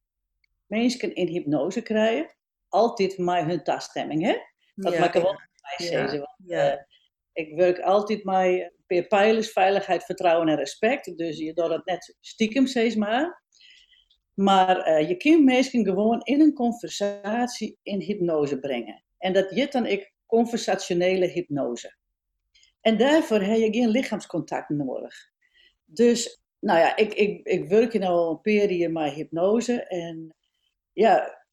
mensen 0.65 1.15
in 1.15 1.27
hypnose 1.27 1.81
krijgen, 1.81 2.35
altijd 2.67 3.17
met 3.17 3.45
hun 3.45 3.63
taststemming. 3.63 4.21
Hè? 4.21 4.35
Dat 4.75 4.93
Ja, 4.93 4.99
maakt 4.99 5.13
wel 5.13 5.23
ja, 5.23 5.49
mij 5.77 5.89
ja. 5.89 6.17
Want, 6.17 6.29
ja. 6.45 6.71
eh, 6.71 6.83
ik 7.33 7.55
werk 7.55 7.79
altijd 7.79 8.23
met 8.23 9.07
pijlers, 9.07 9.51
veiligheid, 9.51 10.03
vertrouwen 10.03 10.47
en 10.47 10.55
respect. 10.55 11.17
Dus 11.17 11.37
je 11.37 11.53
doet 11.53 11.69
het 11.69 11.85
net 11.85 12.17
stiekem, 12.19 12.67
zeg 12.67 12.95
maar. 12.95 13.43
Maar 14.33 14.77
eh, 14.77 15.07
je 15.09 15.17
kunt 15.17 15.43
mensen 15.43 15.85
gewoon 15.85 16.21
in 16.21 16.41
een 16.41 16.53
conversatie 16.53 17.77
in 17.83 17.99
hypnose 17.99 18.59
brengen. 18.59 19.03
En 19.17 19.33
dat 19.33 19.49
heet 19.49 19.71
dan 19.71 19.85
ik 19.85 20.12
conversationele 20.33 21.27
hypnose. 21.27 21.95
En 22.81 22.97
daarvoor 22.97 23.41
heb 23.41 23.57
je 23.57 23.73
geen 23.73 23.89
lichaamscontact 23.89 24.69
nodig. 24.69 25.15
Dus, 25.85 26.43
nou 26.59 26.79
ja, 26.79 26.95
ik, 26.95 27.13
ik, 27.13 27.47
ik 27.47 27.67
werk 27.67 27.93
nu 27.93 28.05
al 28.05 28.29
een 28.31 28.41
periode 28.41 28.89
met 28.89 29.13
hypnose. 29.13 29.83
En 29.83 30.35
ja, 30.93 31.45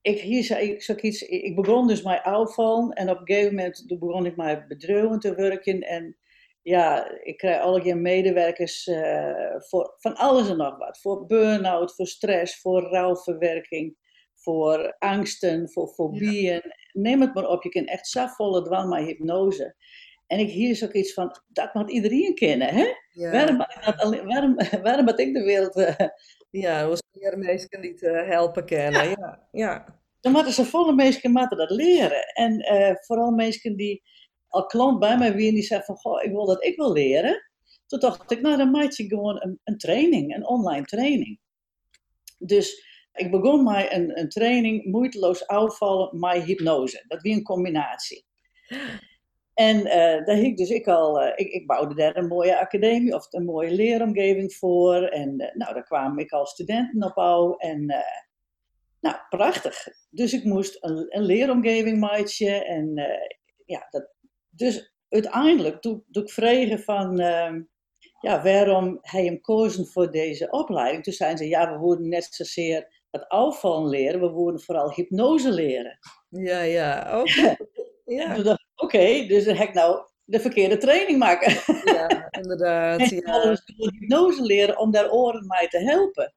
ik, 0.00 0.20
hier 0.20 0.60
ik, 0.60 0.82
zag 0.82 1.00
iets, 1.00 1.22
ik 1.22 1.54
begon 1.54 1.86
dus 1.86 2.02
met 2.02 2.22
afval. 2.22 2.92
En 2.92 3.10
op 3.10 3.20
een 3.20 3.26
gegeven 3.26 3.54
moment 3.54 3.84
begon 3.86 4.26
ik 4.26 4.36
met 4.36 4.68
bedrijven 4.68 5.18
te 5.18 5.34
werken. 5.34 5.80
En 5.80 6.16
ja, 6.62 7.10
ik 7.22 7.36
krijg 7.36 7.60
allerlei 7.60 7.94
medewerkers 7.94 8.86
eh, 8.86 9.54
voor 9.58 9.94
van 9.96 10.14
alles 10.14 10.48
en 10.48 10.56
nog 10.56 10.78
wat. 10.78 11.00
Voor 11.00 11.26
burn-out, 11.26 11.94
voor 11.94 12.06
stress, 12.06 12.60
voor 12.60 12.82
rouwverwerking, 12.82 13.96
voor 14.38 14.96
angsten, 14.98 15.70
voor 15.70 15.88
fobieën. 15.88 16.62
Neem 16.92 17.20
het 17.20 17.34
maar 17.34 17.48
op, 17.48 17.62
je 17.62 17.68
kunt 17.68 17.88
echt 17.88 18.06
safvolle 18.06 18.62
dwang 18.62 18.88
met 18.88 19.04
hypnose. 19.04 19.74
En 20.26 20.38
ik 20.38 20.50
hier 20.50 20.70
is 20.70 20.84
ook 20.84 20.92
iets 20.92 21.12
van, 21.12 21.36
dat 21.48 21.74
moet 21.74 21.90
iedereen 21.90 22.34
kennen, 22.34 22.68
hè? 22.68 22.86
Ja. 23.10 23.30
Waarom, 23.30 23.56
dat 23.58 24.22
waarom, 24.24 24.56
waarom 24.82 25.04
moet 25.04 25.18
ik 25.18 25.34
de 25.34 25.42
wereld... 25.44 25.76
eh, 25.76 26.08
Ja, 26.50 26.80
er 26.80 26.88
was 26.88 27.02
meer 27.12 27.38
mensen 27.38 27.80
die 27.80 27.94
te 27.94 28.08
helpen 28.08 28.64
kennen. 28.64 29.08
Ja, 29.08 29.48
ja. 29.52 30.00
dan 30.20 30.32
moeten 30.32 30.52
ze 30.52 30.64
volle 30.64 30.94
mensen 30.94 31.32
moeten 31.32 31.58
dat 31.58 31.70
leren. 31.70 32.22
En 32.34 32.58
eh, 32.58 32.94
vooral 32.96 33.30
mensen 33.30 33.76
die 33.76 34.02
al 34.48 34.66
klant 34.66 34.98
bij 34.98 35.18
mij 35.18 35.34
weer 35.34 35.52
die 35.52 35.62
zeggen 35.62 35.86
van, 35.86 35.96
goh, 35.96 36.22
ik 36.22 36.30
wil 36.30 36.46
dat 36.46 36.64
ik 36.64 36.76
wil 36.76 36.92
leren. 36.92 37.50
Toen 37.86 37.98
dacht 38.00 38.30
ik, 38.30 38.40
nou 38.40 38.56
dan 38.56 38.70
maak 38.70 38.92
je 38.92 39.06
gewoon 39.06 39.42
een, 39.42 39.60
een 39.64 39.78
training, 39.78 40.34
een 40.34 40.46
online 40.46 40.84
training. 40.84 41.38
Dus 42.38 42.84
ik 43.18 43.30
begon 43.30 43.64
met 43.64 43.92
een, 43.92 44.18
een 44.18 44.28
training, 44.28 44.84
moeiteloos 44.84 45.46
afvallen, 45.46 46.18
met 46.18 46.42
hypnose. 46.42 47.04
Dat 47.06 47.22
weer 47.22 47.34
een 47.34 47.42
combinatie. 47.42 48.26
En 49.54 49.86
eh, 49.86 50.24
daar 50.24 50.38
ik 50.38 50.56
dus 50.56 50.70
ik 50.70 50.86
al, 50.86 51.20
eh, 51.20 51.32
ik, 51.46 51.52
ik 51.52 51.66
bouwde 51.66 51.94
daar 51.94 52.16
een 52.16 52.26
mooie 52.26 52.58
academie 52.58 53.14
of 53.14 53.32
een 53.32 53.44
mooie 53.44 53.70
leeromgeving 53.70 54.54
voor. 54.54 55.02
En 55.02 55.38
eh, 55.38 55.54
nou, 55.54 55.74
daar 55.74 55.84
kwamen 55.84 56.24
ik 56.24 56.32
als 56.32 56.50
studenten 56.50 57.02
op 57.02 57.16
al. 57.16 57.56
En 57.56 57.86
nou, 59.00 59.16
prachtig. 59.28 59.88
Dus 60.10 60.32
ik 60.32 60.44
moest 60.44 60.84
een, 60.84 61.06
een 61.08 61.24
leeromgeving 61.24 61.98
maken. 61.98 62.66
En 62.66 62.92
ja, 63.64 63.86
dat, 63.90 64.14
dus 64.48 64.94
uiteindelijk 65.08 65.80
toen 65.80 66.04
ik 66.10 66.30
vregen 66.30 66.80
van, 66.80 67.18
ehm, 67.18 67.62
ja, 68.20 68.42
waarom 68.42 68.98
hij 69.00 69.24
hem 69.24 69.40
kozen 69.40 69.86
voor 69.86 70.10
deze 70.10 70.50
opleiding. 70.50 71.02
Toen 71.02 71.12
zeiden 71.12 71.38
ze, 71.38 71.48
ja, 71.48 71.72
we 71.72 71.78
worden 71.78 72.08
net 72.08 72.24
zozeer 72.24 72.97
het 73.10 73.28
afvallen 73.28 73.88
leren, 73.88 74.20
we 74.20 74.28
worden 74.28 74.60
vooral 74.60 74.92
hypnose 74.94 75.50
leren. 75.52 75.98
Ja, 76.28 76.60
ja, 76.60 77.20
oké. 77.20 77.40
En 77.40 77.56
Ja, 78.16 78.34
toen 78.34 78.44
dacht 78.44 78.60
ik, 78.60 78.82
oké, 78.82 79.26
dus 79.26 79.44
dan 79.44 79.54
heb 79.54 79.68
ik 79.68 79.74
nou 79.74 80.00
de 80.24 80.40
verkeerde 80.40 80.76
training 80.76 81.18
maken. 81.18 81.52
ja, 81.84 82.26
inderdaad. 82.30 83.00
En 83.10 83.16
Ja. 83.16 83.42
dus 83.42 83.62
hypnose 83.76 84.42
leren 84.42 84.78
om 84.78 84.90
daar 84.90 85.10
oren 85.10 85.46
mij 85.46 85.68
te 85.68 85.78
helpen. 85.78 86.34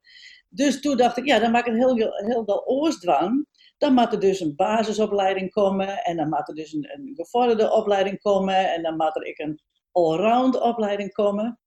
Dus 0.49 0.81
toen 0.81 0.97
dacht 0.97 1.17
ik, 1.17 1.25
ja, 1.25 1.39
dan 1.39 1.51
maak 1.51 1.65
ik 1.67 1.73
heel, 1.73 1.95
veel- 1.97 2.13
heel 2.25 2.43
veel 2.45 2.65
oorsdwang. 2.65 3.45
Dan 3.77 3.93
moet 3.93 4.13
er 4.13 4.19
dus 4.19 4.39
een 4.39 4.55
basisopleiding 4.55 5.51
komen. 5.51 6.03
En 6.03 6.17
dan 6.17 6.29
moet 6.29 6.47
er 6.47 6.55
dus 6.55 6.73
een, 6.73 6.89
een 6.93 7.11
gevorderde 7.15 7.71
opleiding 7.71 8.19
komen. 8.21 8.73
En 8.73 8.81
dan 8.81 8.95
moet 8.97 9.15
er 9.15 9.25
ik 9.25 9.39
een 9.39 9.59
allround 9.91 10.59
opleiding 10.61 11.13
komen. 11.13 11.59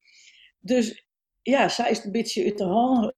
Dus 0.60 1.03
ja, 1.50 1.68
zij 1.68 1.90
is 1.90 2.04
een 2.04 2.12
beetje 2.12 2.44
uit 2.44 2.58
de 2.58 2.64
hand. 2.64 3.12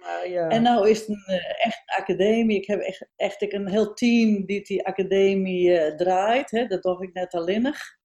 Ja, 0.00 0.22
ja. 0.24 0.48
En 0.48 0.62
nou 0.62 0.88
is 0.90 0.98
het 0.98 1.08
een 1.08 1.24
eh, 1.26 1.66
echt 1.66 1.82
academie. 1.86 2.56
Ik 2.56 2.66
heb 2.66 2.80
echt, 2.80 3.08
echt 3.16 3.42
ik 3.42 3.52
een 3.52 3.68
heel 3.68 3.94
team 3.94 4.46
die 4.46 4.62
die 4.62 4.86
academie 4.86 5.78
eh, 5.78 5.96
draait. 5.96 6.50
Hè. 6.50 6.66
Dat 6.66 6.82
doe 6.82 7.02
ik 7.02 7.12
net 7.12 7.34
alleenig. 7.34 7.96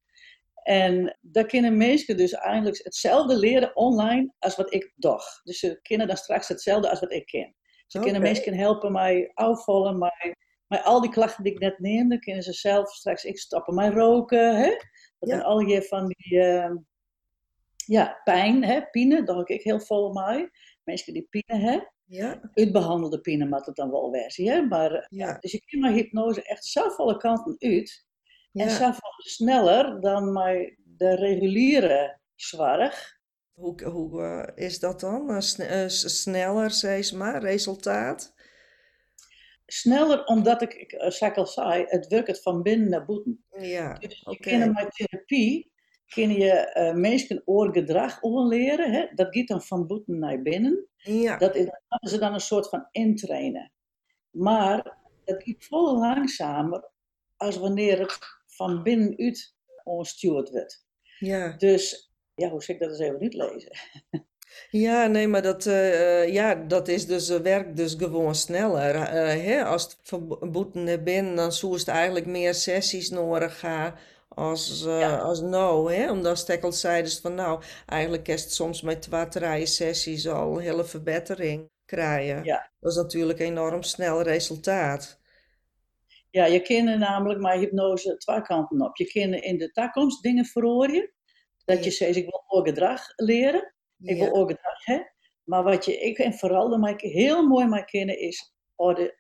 En 0.64 1.18
daar 1.22 1.46
kunnen 1.46 1.78
mensen 1.78 2.18
dus 2.18 2.32
eigenlijk 2.32 2.84
hetzelfde 2.84 3.36
leren 3.38 3.76
online 3.76 4.34
als 4.40 4.56
wat 4.56 4.74
ik 4.74 4.94
doe. 4.96 5.20
Dus 5.44 5.60
ze 5.60 5.80
kunnen 5.82 6.08
dan 6.08 6.18
straks 6.18 6.48
hetzelfde 6.48 6.90
als 6.90 7.00
wat 7.00 7.12
ik 7.12 7.26
ken. 7.26 7.56
Ze 7.88 8.00
kunnen 8.00 8.22
mensen 8.22 8.54
helpen 8.54 8.92
mij 8.92 9.32
afvallen, 9.34 9.98
mij, 9.98 10.36
mij 10.68 10.82
al 10.82 11.02
die 11.02 11.12
klachten 11.12 11.44
die 11.44 11.54
ik 11.54 11.60
net 11.60 11.80
neemde, 11.80 12.20
kunnen 12.20 12.44
ze 12.44 12.54
zelf 12.54 12.94
straks 12.94 13.24
ik 13.24 13.40
stoppen. 13.40 13.76
Mij 13.76 13.90
roken, 13.90 14.56
hè? 14.58 14.70
Dat 15.20 15.30
Ja. 15.30 15.36
zijn 15.36 15.42
al 15.42 15.60
je 15.60 15.82
van 15.84 16.08
die 16.08 16.40
eh, 16.40 16.72
ja, 17.86 18.22
pijn, 18.24 18.64
hè? 18.64 18.82
Pine, 18.92 19.24
dat 19.24 19.50
ik 19.50 19.62
heel 19.64 19.80
vol 19.80 20.14
mij. 20.14 20.50
Mensen 20.84 21.14
die 21.14 21.28
pine 21.30 21.60
hebben 21.60 21.92
Ja, 22.06 22.50
uitbehandelde 22.54 23.22
pinnen 23.22 23.50
moet 23.50 23.66
het 23.66 23.76
dan 23.76 23.92
wel 23.92 24.12
wezen. 24.12 24.46
Hè? 24.46 24.62
Maar, 24.62 24.92
eh, 24.94 25.06
Ja. 25.10 25.38
Dus 25.40 25.52
je 25.52 25.62
kunt 25.66 25.82
met 25.82 25.94
hypnose 25.94 26.44
echt 26.44 26.66
zelf 26.66 26.98
alle 26.98 27.18
kanten 27.18 27.56
uit. 27.60 28.06
En 28.54 28.70
zelf 28.70 28.98
sneller 29.18 30.02
dan 30.02 30.32
met 30.34 30.76
de 30.78 31.16
reguliere 31.16 32.20
zorg. 32.36 33.22
Hoe, 33.54 33.84
hoe 33.84 34.22
eh, 34.24 34.66
is 34.66 34.80
dat 34.80 35.00
dan? 35.00 35.30
Eh, 35.30 35.40
sne- 35.40 35.90
sneller, 35.90 36.72
zeg 36.72 37.14
maar, 37.14 37.42
resultaat? 37.42 38.34
Sneller 39.66 40.26
omdat 40.26 40.62
ik, 40.62 40.86
zoals 40.98 41.20
ik 41.22 41.38
al 41.38 41.48
zei, 41.48 41.84
het 41.88 42.08
werkt 42.08 42.42
van 42.42 42.62
binnen 42.62 42.90
naar 42.90 43.06
buiten. 43.06 43.46
Ja, 43.58 43.94
Dus 43.94 44.20
je 44.20 44.26
oké. 44.26 44.50
kunt 44.50 44.74
met 44.74 44.96
therapie 44.96 45.72
kun 46.14 46.32
je 46.32 46.52
eh 46.52 46.94
mensen 46.94 47.42
oorgedrag 47.46 48.20
leren. 48.24 48.92
Hè? 48.92 49.06
Dat 49.16 49.28
gaat 49.30 49.48
dan 49.48 49.62
van 49.62 49.88
buiten 49.88 50.20
naar 50.20 50.42
binnen. 50.42 50.88
Ja, 50.98 51.38
Dat 51.38 51.56
is, 51.56 51.66
dat 51.66 52.12
is 52.12 52.20
dan 52.20 52.34
een 52.34 52.40
soort 52.40 52.70
van 52.70 52.88
intrainen. 52.92 53.72
Maar 54.30 54.98
het 55.26 55.44
gaat 55.44 55.64
veel 55.64 55.98
langzamer 55.98 56.90
als 57.38 57.58
wanneer 57.58 58.00
het 58.00 58.18
van 58.48 58.84
binnenuit 58.84 59.56
onstuurd 59.84 60.50
wordt. 60.50 60.86
ja. 61.20 61.56
Dus, 61.58 62.12
ja, 62.36 62.50
hoe 62.50 62.64
zeg 62.64 62.76
ik 62.76 62.82
dat 62.82 62.90
eens 62.90 63.00
even 63.00 63.20
niet 63.20 63.34
lezen? 63.34 63.72
Ja, 64.70 65.08
nee, 65.08 65.28
maar 65.28 65.42
dat, 65.42 65.66
eh, 65.66 66.22
eh, 66.22 66.34
ja, 66.34 66.56
dat 66.56 66.88
is 66.88 67.06
dus, 67.08 67.30
eh, 67.30 67.40
werkt 67.40 67.78
dus 67.78 67.94
gewoon 67.98 68.36
sneller. 68.36 69.12
Hè? 69.12 69.64
Als 69.64 69.84
het 69.84 69.98
verboeten 70.02 70.84
naar 70.84 71.04
binnen, 71.04 71.36
dan 71.36 71.52
zou 71.52 71.74
het 71.74 71.88
eigenlijk 71.88 72.26
meer 72.26 72.54
sessies 72.54 73.10
nodig 73.10 73.60
gaan 73.60 73.96
als, 74.36 74.86
eh, 74.86 75.00
Ja. 75.00 75.18
als 75.18 75.42
nou. 75.42 75.94
Hè? 75.94 76.12
Omdat 76.12 76.38
Stekkel 76.38 76.72
zei 76.72 77.02
dus 77.04 77.20
van 77.20 77.36
nou, 77.36 77.64
eigenlijk 77.86 78.28
is 78.28 78.44
het 78.44 78.54
soms 78.54 78.82
met 78.82 79.02
twee, 79.02 79.28
drie 79.28 79.66
sessies 79.66 80.28
al 80.28 80.56
een 80.56 80.62
hele 80.62 80.84
verbetering 80.86 81.70
krijgen. 81.86 82.44
Ja. 82.44 82.72
Dat 82.80 82.92
is 82.92 82.98
natuurlijk 82.98 83.40
een 83.40 83.46
enorm 83.46 83.84
snel 83.84 84.22
resultaat. 84.22 85.22
Ja, 86.30 86.46
je 86.46 86.62
kan 86.62 87.00
namelijk 87.00 87.40
met 87.40 87.60
hypnose 87.60 88.18
twee 88.18 88.42
kanten 88.42 88.82
op. 88.82 88.98
Je 88.98 89.12
kan 89.12 89.34
in 89.34 89.58
de 89.58 89.72
toekomst 89.72 90.24
dingen 90.24 90.46
verhoren. 90.46 91.14
Dat 91.66 91.84
je 91.84 91.92
zegt, 91.92 92.16
ik 92.16 92.26
wil 92.30 92.44
oorgedrag 92.48 93.02
leren. 93.16 93.74
Ik 94.02 94.18
wil 94.18 94.32
oorgedrag 94.32 94.86
hebben. 94.86 95.12
Maar 95.44 95.64
wat 95.64 95.86
je, 95.86 95.98
ik 95.98 96.18
en 96.18 96.34
vooral 96.34 96.70
dat 96.70 96.90
ik 96.90 97.00
heel 97.02 97.48
mooi 97.48 97.66
maar 97.66 97.86
kennen 97.86 98.20
is, 98.20 98.54
oh, 98.76 98.96
de 98.96 99.18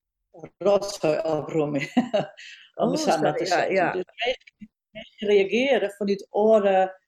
rotzooi 0.57 1.17
opruimen. 1.17 1.81
Om 2.75 2.89
Oh, 2.89 2.95
samen 2.95 3.35
te 3.35 3.43
ja, 3.43 3.49
zeggen. 3.49 3.73
ja. 3.73 3.91
Dus 3.91 4.05
mensen- 4.93 5.27
reageren 5.27 5.91
vanuit 5.91 6.27
oude, 6.29 6.99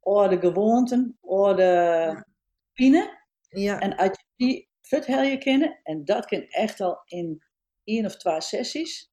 oude 0.00 0.38
gewoonten, 0.38 1.18
oude 1.20 2.24
pine. 2.72 3.22
Ja, 3.48 3.80
En 3.80 3.96
als 3.96 4.08
je 4.08 4.24
die 4.36 4.68
vertel 4.80 5.22
je 5.22 5.38
kennen, 5.38 5.80
en 5.82 6.04
dat 6.04 6.26
kan 6.26 6.42
echt 6.48 6.80
al 6.80 7.02
in 7.04 7.42
één 7.84 8.04
of 8.04 8.16
twee 8.16 8.40
sessies, 8.40 9.12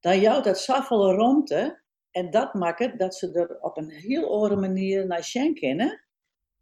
dan 0.00 0.20
jouwt 0.20 0.44
dat 0.44 0.58
zoveel 0.58 1.14
ruimte. 1.14 1.82
En 2.10 2.30
dat 2.30 2.54
maakt 2.54 2.78
het 2.78 2.98
dat 2.98 3.14
ze 3.14 3.32
er 3.32 3.60
op 3.60 3.76
een 3.76 3.90
heel 3.90 4.32
andere 4.34 4.56
manier 4.56 5.06
naar 5.06 5.24
zien 5.24 5.54
kennen. 5.54 6.04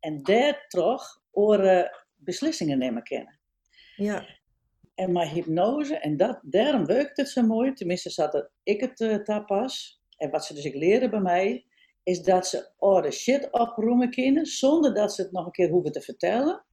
En 0.00 0.22
daar 0.22 0.64
toch 0.68 1.22
andere 1.32 2.04
beslissingen 2.14 2.78
nemen 2.78 3.02
kennen. 3.02 3.38
ja, 3.96 4.26
En 4.94 5.12
maar 5.12 5.28
hypnose, 5.28 5.98
en 5.98 6.16
dat, 6.16 6.38
daarom 6.42 6.87
werkt 6.87 7.16
het 7.16 7.28
zo 7.28 7.42
mooi, 7.42 7.72
tenminste 7.72 8.10
zat 8.10 8.50
ik 8.62 8.80
het 8.80 9.00
uh, 9.00 9.14
tapas. 9.16 9.98
En 10.18 10.30
wat 10.30 10.44
ze 10.44 10.54
dus 10.54 10.64
ik 10.64 10.75
leren 10.75 11.10
bij 11.10 11.20
mij, 11.20 11.66
is 12.02 12.22
dat 12.22 12.46
ze 12.46 12.70
oude 12.78 13.10
shit 13.10 13.48
oproemen 13.50 14.10
kunnen, 14.10 14.46
zonder 14.46 14.94
dat 14.94 15.14
ze 15.14 15.22
het 15.22 15.32
nog 15.32 15.46
een 15.46 15.52
keer 15.52 15.70
hoeven 15.70 15.92
te 15.92 16.00
vertellen. 16.00 16.64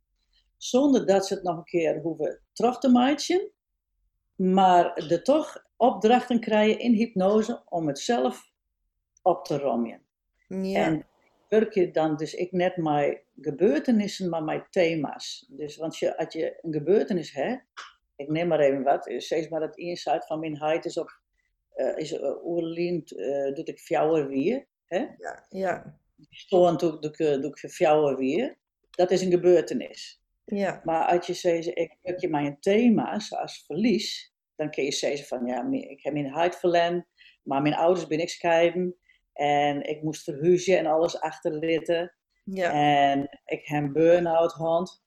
Zonder 0.58 1.06
dat 1.06 1.28
ze 1.28 1.34
het 1.34 1.44
nog 1.44 1.58
een 1.58 1.64
keer 1.64 2.02
hoeven 2.02 2.42
terug 2.54 2.80
te 2.80 2.90
maken. 2.90 3.52
Maar 4.36 4.94
er 4.94 5.24
toch 5.24 5.66
opdrachten 5.78 6.40
krijgen 6.40 6.80
in 6.80 6.94
hypnose 6.94 7.62
om 7.66 7.88
het 7.88 8.00
zelf 8.00 8.52
op 9.22 9.46
te 9.46 9.58
rommen. 9.58 10.02
ja, 10.48 10.86
En 10.86 11.08
werk 11.50 11.74
je 11.74 11.92
dan 11.92 12.16
dus 12.16 12.34
ik 12.34 12.52
net 12.52 12.78
met 12.78 13.22
gebeurtenissen, 13.42 14.30
maar 14.30 14.44
met 14.44 14.72
thema's. 14.72 15.46
Dus 15.50 15.78
want 15.78 15.98
je, 15.98 16.18
als 16.18 16.34
je 16.34 16.60
een 16.62 16.74
gebeurtenis 16.74 17.34
hebt, 17.34 17.64
ik 18.16 18.30
neem 18.30 18.48
maar 18.48 18.60
even 18.60 18.84
wat, 18.84 19.14
steeds 19.18 19.50
maar 19.50 19.60
dat 19.60 19.78
insight 19.78 20.26
van 20.28 20.40
mijn 20.40 20.58
huid 20.58 20.86
is 20.86 20.98
op 20.98 21.24
uh, 21.76 21.98
is 21.98 22.20
oerlien, 22.44 23.04
uh, 23.06 23.54
doet 23.54 23.70
ik 23.70 23.80
fjouwer 23.80 24.28
weer. 24.28 24.66
Hè? 24.86 24.98
Ja, 25.18 25.46
ja. 25.50 26.00
Stoon 26.30 26.78
doe, 26.78 27.00
doe, 27.00 27.52
ik 27.56 27.72
fjouwer 27.72 28.18
weer. 28.18 28.58
Dat 28.90 29.12
is 29.12 29.22
een 29.22 29.32
gebeurtenis. 29.32 30.24
Ja. 30.46 30.82
Maar 30.84 31.06
als 31.06 31.28
je 31.28 31.34
zegt, 31.34 31.68
ik 31.68 31.98
heb 32.02 32.20
je 32.20 32.30
mijn 32.30 32.60
thema, 32.60 33.20
zoals 33.20 33.64
verlies, 33.66 34.34
dan 34.56 34.72
kun 34.72 34.84
je 34.84 34.92
zeggen 34.92 35.28
van, 35.28 35.46
ja, 35.46 35.72
ik 35.72 36.04
heb 36.04 36.14
mijn 36.14 36.30
huid 36.30 36.56
verlend, 36.56 37.06
maar 37.44 37.62
mijn 37.62 37.76
ouders 37.76 38.08
ben 38.08 38.20
ik 38.20 38.30
scheiden 38.30 38.96
en 39.34 39.84
ik 39.84 40.02
moest 40.02 40.24
verhuizen 40.24 40.78
en 40.78 40.86
alles 40.86 41.20
achterlaten. 41.20 42.16
Ja. 42.44 42.72
En 42.72 43.22
ik 43.46 43.66
heb 43.66 43.84
een 43.84 43.94
burn-out 43.94 44.52
hand. 44.52 45.04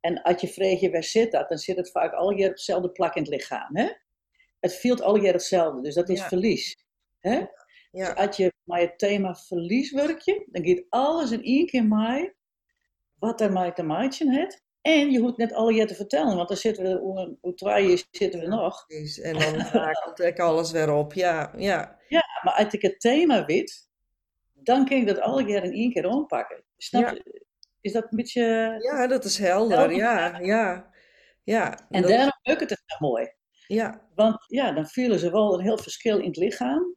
En 0.00 0.22
als 0.22 0.40
je 0.40 0.48
vraagt 0.48 0.80
je 0.80 0.90
waar 0.90 1.04
zit 1.04 1.32
dat, 1.32 1.48
dan 1.48 1.58
zit 1.58 1.76
het 1.76 1.90
vaak 1.90 2.12
al 2.12 2.26
op 2.26 2.38
hetzelfde 2.38 2.90
plak 2.90 3.14
in 3.14 3.22
het 3.22 3.30
lichaam. 3.30 3.76
Hè? 3.76 3.88
Het 4.60 4.80
voelt 4.80 5.02
al 5.02 5.16
jaar 5.16 5.32
hetzelfde, 5.32 5.80
dus 5.82 5.94
dat 5.94 6.08
is 6.08 6.18
Ja. 6.18 6.28
verlies. 6.28 6.84
Hè? 7.18 7.38
Dus 7.38 8.06
Ja. 8.06 8.12
als 8.12 8.36
je 8.36 8.52
met 8.64 8.80
het 8.80 8.98
thema 8.98 9.34
verlies 9.34 9.92
werkt, 9.92 10.24
dan 10.46 10.66
gaat 10.66 10.84
alles 10.88 11.30
in 11.30 11.42
één 11.44 11.66
keer 11.66 11.84
mee 11.84 12.32
wat 13.18 13.40
er 13.40 13.52
mee 13.52 13.72
te 13.72 13.82
maken 13.82 14.30
heeft. 14.30 14.62
En 14.80 15.10
je 15.10 15.20
hoeft 15.20 15.36
net 15.36 15.52
al 15.52 15.68
jaar 15.68 15.86
te 15.86 15.94
vertellen, 15.94 16.36
want 16.36 16.48
dan 16.48 16.56
zitten 16.56 16.84
we, 16.84 16.98
hoe, 16.98 17.36
hoe 17.40 17.54
twee 17.54 17.88
jaar 17.88 18.02
zitten 18.10 18.40
we 18.40 18.46
nog. 18.46 18.86
Precies. 18.86 19.20
En 19.20 19.32
dan 19.32 19.54
rakelt 19.84 20.20
ik 20.20 20.38
alles 20.38 20.70
weer 20.70 20.92
op. 20.92 21.12
Ja, 21.12 21.52
ja. 21.56 21.98
Maar 22.42 22.54
als 22.54 22.72
ik 22.74 22.82
het 22.82 23.00
thema 23.00 23.44
weet, 23.44 23.88
dan 24.54 24.84
kun 24.84 24.96
ik 24.96 25.06
dat 25.06 25.20
alle 25.20 25.44
jaar 25.44 25.64
in 25.64 25.72
één 25.72 25.92
keer 25.92 26.08
aanpakken. 26.10 26.62
Snap 26.76 27.02
Ja. 27.02 27.10
je? 27.12 27.44
Is 27.80 27.92
dat 27.92 28.02
een 28.02 28.16
beetje... 28.16 28.42
Ja, 28.82 29.06
dat 29.06 29.24
is 29.24 29.38
helder. 29.38 29.78
Helder, 29.78 29.96
Ja, 29.96 30.38
ja. 30.38 30.90
Ja, 31.42 31.88
En 31.90 32.02
dat- 32.02 32.10
daarom 32.10 32.38
lukt 32.42 32.60
het 32.70 32.82
zo 32.86 32.96
mooi. 32.98 33.32
Ja, 33.70 34.00
Want 34.14 34.44
ja, 34.46 34.72
dan 34.72 34.88
voelen 34.88 35.18
ze 35.18 35.30
wel 35.30 35.54
een 35.54 35.60
heel 35.64 35.78
verschil 35.78 36.18
in 36.18 36.26
het 36.26 36.36
lichaam. 36.36 36.96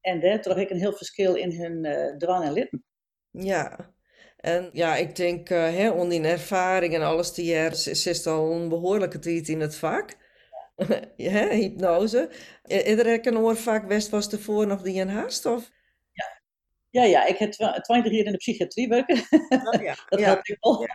En 0.00 0.20
daar 0.20 0.40
toch 0.42 0.56
ik 0.56 0.70
een 0.70 0.78
heel 0.78 0.92
verschil 0.96 1.34
in 1.34 1.52
hun 1.60 1.82
dwang 2.18 2.44
en 2.44 2.52
litten. 2.52 2.84
ja. 3.30 3.90
En 4.36 4.70
ja, 4.72 4.96
ik 4.96 5.16
denk, 5.16 5.50
eh 5.50 5.58
hè, 5.74 5.90
om 5.90 6.08
die 6.08 6.20
ervaring 6.22 6.94
en 6.94 7.02
alles 7.02 7.32
te 7.34 7.44
jaren, 7.44 7.72
is 7.90 8.06
is 8.06 8.26
al 8.26 8.52
een 8.52 8.68
behoorlijke 8.68 9.18
tijd 9.18 9.48
in 9.48 9.60
het 9.60 9.76
vak. 9.76 10.16
hè, 11.16 11.54
hypnose. 11.54 12.30
I- 12.70 12.74
Is 12.74 12.98
er 12.98 13.12
ook 13.18 13.24
een 13.24 13.38
oorvak 13.38 13.84
West 13.88 14.08
was 14.10 14.28
tevoren 14.28 14.68
nog 14.68 14.82
die 14.82 15.00
een 15.00 15.08
haast? 15.10 15.46
Of? 15.46 15.70
Ja, 16.90 17.02
ja, 17.04 17.24
ik 17.26 17.36
heb 17.36 17.52
20 17.52 18.12
jaar 18.12 18.24
in 18.24 18.32
de 18.32 18.36
psychiatrie 18.36 18.88
werken. 18.88 19.16
Oh, 19.50 19.82
ja. 19.82 19.94
Dat 20.08 20.20
ja. 20.20 20.26
helpt 20.26 20.48
ik 20.48 20.56
wel. 20.60 20.86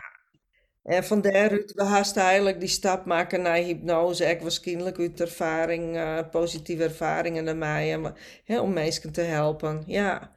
En 0.88 1.04
van 1.04 1.20
daaruit 1.20 1.72
we 1.72 1.82
haast 1.82 2.16
eigenlijk 2.16 2.60
die 2.60 2.68
stap 2.68 3.04
maken 3.04 3.42
naar 3.42 3.56
hypnose. 3.56 4.24
Ik 4.24 4.40
waarschijnlijk 4.40 4.98
uit 4.98 5.20
ervaring, 5.20 5.96
eh, 5.96 6.28
positieve 6.30 6.82
ervaringen 6.82 7.44
naar 7.44 7.56
mij, 7.56 8.12
eh, 8.44 8.62
om 8.62 8.72
mensen 8.72 9.12
te 9.12 9.20
helpen. 9.20 9.82
Ja, 9.86 10.32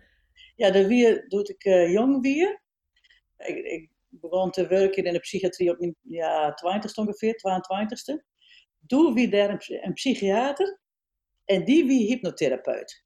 Ja, 0.55 0.71
de 0.71 0.87
weer 0.87 1.25
doe 1.27 1.43
ik 1.43 1.63
eh, 1.63 1.91
jong 1.91 2.21
weer. 2.21 2.61
Ik, 3.37 3.57
ik 3.65 3.89
begon 4.09 4.51
te 4.51 4.67
werken 4.67 5.03
in 5.03 5.13
de 5.13 5.19
psychiatrie 5.19 5.69
op 5.71 5.79
mijn 5.79 5.95
ja, 6.01 6.53
20ste 6.53 6.93
ongeveer, 6.95 7.35
22ste. 7.35 8.23
Doe 8.79 9.13
wie 9.13 9.29
daar 9.29 9.49
een, 9.49 9.57
psy- 9.57 9.79
een 9.81 9.93
psychiater 9.93 10.79
en 11.45 11.65
die 11.65 11.85
wie 11.85 12.07
hypnotherapeut. 12.07 13.03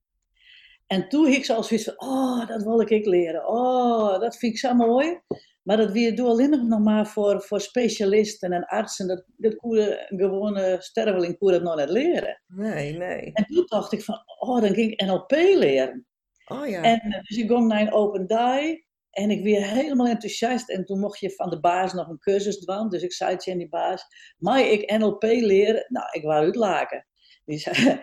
En 0.88 1.10
toen 1.10 1.28
ik 1.28 1.46
zoals 1.46 1.68
van, 1.68 1.94
oh, 1.98 2.48
dat 2.48 2.64
wil 2.64 2.82
ik 2.82 3.06
leren. 3.06 3.48
Oh, 3.48 4.20
dat 4.20 4.38
vind 4.38 4.54
ik 4.54 4.60
zo 4.60 4.74
mooi. 4.74 5.20
Maar 5.66 5.78
dat 5.78 5.92
weer 5.92 6.16
doe 6.16 6.28
alleen 6.28 6.68
nog 6.68 6.80
maar 6.80 7.08
voor, 7.08 7.42
voor 7.42 7.62
specialisten 7.62 8.52
en 8.52 8.66
artsen. 8.66 9.08
Dat, 9.08 9.24
dat 9.38 9.56
een 9.62 10.20
gewone 10.20 10.76
sterveling 10.80 11.38
koe 11.38 11.52
dat 11.52 11.62
nog 11.62 11.76
net 11.76 11.90
leren. 11.90 12.42
nee, 12.48 12.98
nee. 12.98 13.32
En 13.34 13.46
toen 13.46 13.64
dacht 13.66 13.92
ik 13.92 14.04
van, 14.04 14.24
oh, 14.40 14.62
dan 14.62 14.74
ging 14.74 14.92
ik 14.92 15.02
NLP 15.06 15.32
leren. 15.32 16.06
Oh 16.46 16.68
ja. 16.68 16.82
En 16.82 17.00
eh, 17.00 17.22
dus 17.22 17.38
ik 17.38 17.50
ging 17.50 17.68
naar 17.68 17.82
een 17.82 17.94
open 17.94 18.28
day 18.28 18.86
en 19.10 19.30
ik 19.30 19.44
weer 19.44 19.68
helemaal 19.68 20.08
enthousiast. 20.08 20.70
En 20.70 20.86
toen 20.86 21.00
mocht 21.00 21.20
je 21.20 21.32
van 21.32 21.50
de 21.50 21.60
baas 21.60 21.94
nog 21.94 22.08
een 22.08 22.20
cursus 22.20 22.60
doen. 22.60 22.90
Dus 22.90 23.04
ik 23.04 23.14
zei 23.14 23.38
tegen 23.38 23.60
die 23.60 23.70
baas, 23.70 24.06
mag 24.38 24.60
ik 24.60 24.98
NLP 24.98 25.24
leren? 25.24 25.86
Nou, 25.88 26.06
ik 26.12 26.24
wou 26.24 26.44
uitlaken. 26.44 27.08
Die 27.46 27.58
zei, 27.60 28.00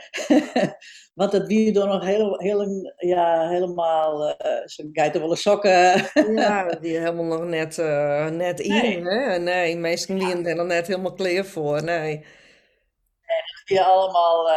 want 1.15 1.33
dat 1.33 1.49
door 1.73 1.87
nog 1.87 2.05
heel, 2.05 2.39
heel, 2.39 2.93
ja, 2.97 3.49
helemaal, 3.49 4.29
uh, 4.29 4.67
ze 4.67 4.89
geit 4.93 5.15
er 5.15 5.21
wel 5.21 5.31
een 5.31 5.37
sokken. 5.37 6.07
Ja, 6.35 6.65
die 6.81 6.99
helemaal 6.99 7.25
nog 7.39 7.45
net, 7.49 7.79
eh, 7.79 8.27
net 8.27 8.61
in, 8.61 8.71
Nee. 8.73 9.03
hè? 9.05 9.39
Nee, 9.39 9.77
meesten 9.77 10.19
die 10.19 10.43
er 10.49 10.55
nog 10.57 10.67
net 10.67 10.87
helemaal 10.87 11.13
klaar 11.13 11.45
voor, 11.45 11.85
nee. 11.85 12.25
die 13.65 13.81
allemaal 13.81 14.51
eh, 14.51 14.57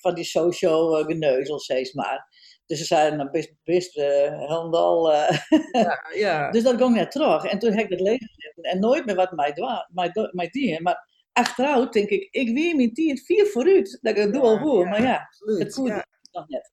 van 0.00 0.14
die 0.14 0.24
socio-geneuzel, 0.24 1.60
zeg 1.60 1.94
maar. 1.94 2.26
Dus 2.66 2.78
ze 2.78 2.84
zeiden, 2.84 3.18
nou, 3.18 3.30
best, 3.30 3.52
best 3.64 3.96
eh, 3.98 4.38
helemaal... 4.38 5.12
eh, 5.12 5.38
Ja, 5.72 6.04
ja. 6.26 6.50
Dus 6.50 6.62
dat 6.62 6.76
ging 6.78 6.94
net 6.94 7.10
terug. 7.10 7.44
En 7.44 7.58
toen 7.58 7.72
heb 7.72 7.84
ik 7.84 7.90
het 7.90 8.00
lezen 8.00 8.30
en 8.62 8.80
nooit 8.80 9.06
meer 9.06 9.14
wat 9.14 9.32
mij 9.32 9.52
dwa- 9.52 9.88
mij 9.92 10.10
mij. 10.50 10.82
Maar 10.82 11.08
achteraf 11.36 11.88
denk 11.88 12.08
ik, 12.08 12.28
ik 12.30 12.54
wie 12.54 12.76
mijn 12.76 12.92
tien 12.92 13.18
vier 13.18 13.46
vooruit. 13.46 13.98
Dat 14.02 14.16
ik 14.16 14.22
het 14.22 14.32
doe 14.32 14.42
al 14.42 14.58
ja, 14.82 14.88
Maar 14.88 15.02
ja, 15.02 15.28
het 15.58 15.74
Ja, 15.88 16.06
nog 16.32 16.48
net. 16.48 16.72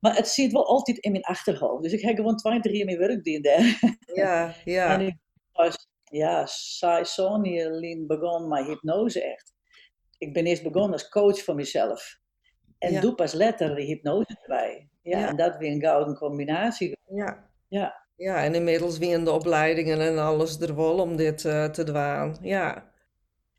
Maar 0.00 0.16
het 0.16 0.28
zit 0.28 0.52
wel 0.52 0.66
altijd 0.66 0.98
in 0.98 1.10
mijn 1.12 1.24
achterhoofd. 1.24 1.82
Dus 1.82 1.92
ik 1.92 2.00
heb 2.00 2.16
gewoon 2.16 2.36
20 2.36 2.72
jaar 2.72 2.84
mijn 2.84 2.98
werk 2.98 3.24
gedaan 3.24 3.42
daar. 3.42 3.78
ja, 4.14 4.54
En 4.64 4.72
ja. 4.72 4.98
ik 4.98 5.16
was, 5.52 5.88
ja, 6.04 6.46
saai 6.46 7.04
Lien 7.70 8.06
begon 8.06 8.48
mijn 8.48 8.64
hypnose 8.64 9.22
echt. 9.22 9.52
Ik 10.18 10.32
ben 10.32 10.44
eerst 10.46 10.62
begonnen 10.62 10.92
als 10.92 11.08
coach 11.08 11.42
voor 11.42 11.54
mezelf. 11.54 12.18
En 12.78 12.92
Ja. 12.92 13.00
doe 13.00 13.14
pas 13.14 13.32
later 13.32 13.74
de 13.74 13.82
hypnose 13.82 14.38
erbij. 14.42 14.88
Ja, 15.02 15.18
Ja. 15.18 15.28
en 15.28 15.36
dat 15.36 15.56
weer 15.56 15.72
een 15.72 15.80
gouden 15.80 16.14
combinatie. 16.16 16.96
Ja. 17.08 17.50
Ja. 17.68 18.00
Ja, 18.16 18.44
en 18.44 18.54
inmiddels 18.54 18.98
weer 18.98 19.14
de 19.24 19.30
opleidingen 19.32 20.00
en 20.00 20.18
alles 20.18 20.60
er 20.60 20.76
wel 20.76 20.98
om 20.98 21.16
dit 21.16 21.44
eh, 21.44 21.64
te 21.64 21.84
doen. 21.84 22.36
Ja, 22.42 22.91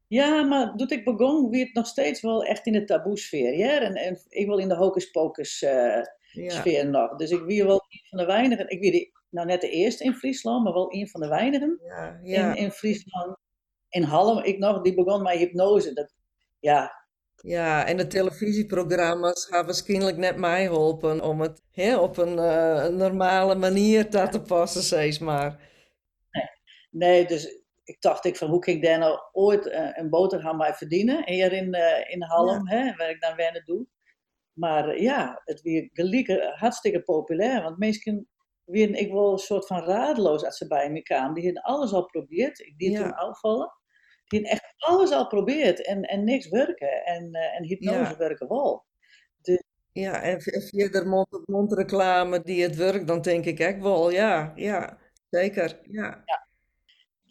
Ja, 0.07 0.41
maar 0.41 0.75
doet 0.75 0.91
ik 0.91 1.03
begon, 1.03 1.49
wie 1.49 1.63
het 1.63 1.73
nog 1.73 1.87
steeds 1.87 2.21
wel 2.21 2.43
echt 2.43 2.65
in 2.65 2.73
de 2.73 2.83
taboe-sfeer. 2.83 3.57
Ja? 3.57 3.79
En, 3.79 3.95
en 3.95 4.19
ik 4.29 4.45
wil 4.45 4.57
in 4.57 4.67
de 4.67 4.75
hocus-pocus-sfeer 4.75 6.65
ja, 6.65 6.83
nog. 6.83 7.15
Dus 7.15 7.31
ik 7.31 7.41
wie 7.41 7.65
wel 7.65 7.85
een 7.89 8.05
van 8.09 8.17
de 8.17 8.25
weinigen. 8.25 8.69
Ik 8.69 8.79
wie 8.79 9.11
nou 9.29 9.47
net 9.47 9.61
de 9.61 9.69
eerste 9.69 10.03
in 10.03 10.13
Friesland, 10.13 10.63
maar 10.63 10.73
wel 10.73 10.93
een 10.93 11.07
van 11.07 11.21
de 11.21 11.27
weinigen 11.27 11.79
in, 12.23 12.55
in 12.55 12.71
Friesland. 12.71 13.37
In 13.89 14.03
Halm, 14.03 14.43
ik 14.43 14.57
nog, 14.57 14.81
die 14.81 14.93
begon 14.93 15.21
met 15.21 15.37
hypnose. 15.37 15.93
Dat, 15.93 16.13
ja, 16.59 17.05
Ja, 17.35 17.85
en 17.85 17.97
de 17.97 18.07
televisieprogramma's 18.07 19.45
gaan 19.45 19.65
waarschijnlijk 19.65 20.17
net 20.17 20.37
mij 20.37 20.63
helpen 20.63 21.21
om 21.21 21.41
het 21.41 21.61
hè, 21.71 21.97
op 21.97 22.17
een 22.17 22.39
eh, 22.39 22.87
normale 22.87 23.55
manier 23.55 24.09
te 24.09 24.27
te 24.29 24.41
passen, 24.41 24.81
zeg 24.81 25.19
maar. 25.19 25.59
nee, 26.91 27.25
dus 27.25 27.62
ik 27.83 28.01
dacht 28.01 28.25
ik 28.25 28.35
van 28.37 28.49
hoe 28.49 28.59
kan 28.59 28.73
ik 28.73 28.83
daar 28.83 28.99
nou 28.99 29.19
ooit 29.31 29.67
eh, 29.67 29.89
een 29.93 30.09
boterham 30.09 30.57
bij 30.57 30.73
verdienen? 30.73 31.23
Hier 31.29 31.51
in, 31.53 31.73
eh, 31.73 32.11
in 32.13 32.23
Halm, 32.23 32.67
hè, 32.67 32.95
waar 32.95 33.09
ik 33.09 33.21
dan 33.21 33.35
wennen 33.35 33.65
doe. 33.65 33.85
Maar 34.53 34.89
eh, 34.89 35.01
ja, 35.01 35.41
het 35.45 35.61
weer 35.61 35.89
gelijk 35.93 36.27
hartstikke 36.55 37.01
populair. 37.03 37.63
Want 37.63 37.77
mensen 37.77 38.27
werden 38.63 38.95
ik 38.99 39.11
wel 39.11 39.31
een 39.31 39.37
soort 39.37 39.67
van 39.67 39.83
radeloos 39.83 40.43
als 40.45 40.57
ze 40.57 40.67
bij 40.67 40.91
me 40.91 41.01
kwamen. 41.01 41.33
Die 41.33 41.43
hadden 41.45 41.63
alles 41.63 41.93
al 41.93 42.01
geprobeerd. 42.01 42.59
Ik 42.59 42.77
die 42.77 42.91
Ja. 42.91 43.01
toen 43.01 43.13
afvallen. 43.15 43.71
Die 44.27 44.39
hadden 44.39 44.59
echt 44.59 44.73
alles 44.77 45.11
al 45.11 45.21
geprobeerd 45.23 45.85
en, 45.85 46.01
en 46.03 46.23
niks 46.23 46.49
werken. 46.49 47.05
En, 47.05 47.33
en 47.33 47.63
hypnose 47.63 47.97
Ja. 47.99 48.17
werken 48.17 48.47
wel. 48.47 48.85
Ja, 49.91 50.21
en 50.21 50.41
v- 50.41 50.69
via 50.69 50.89
de 50.89 51.05
mond-op-mond 51.05 51.73
reclame 51.73 52.41
die 52.41 52.63
het 52.63 52.75
werkt, 52.75 53.07
dan 53.07 53.21
denk 53.21 53.45
ik 53.45 53.59
echt 53.59 53.79
wel, 53.81 54.09
ja, 54.11 54.51
ja, 54.55 54.97
zeker, 55.29 55.79
ja. 55.81 56.23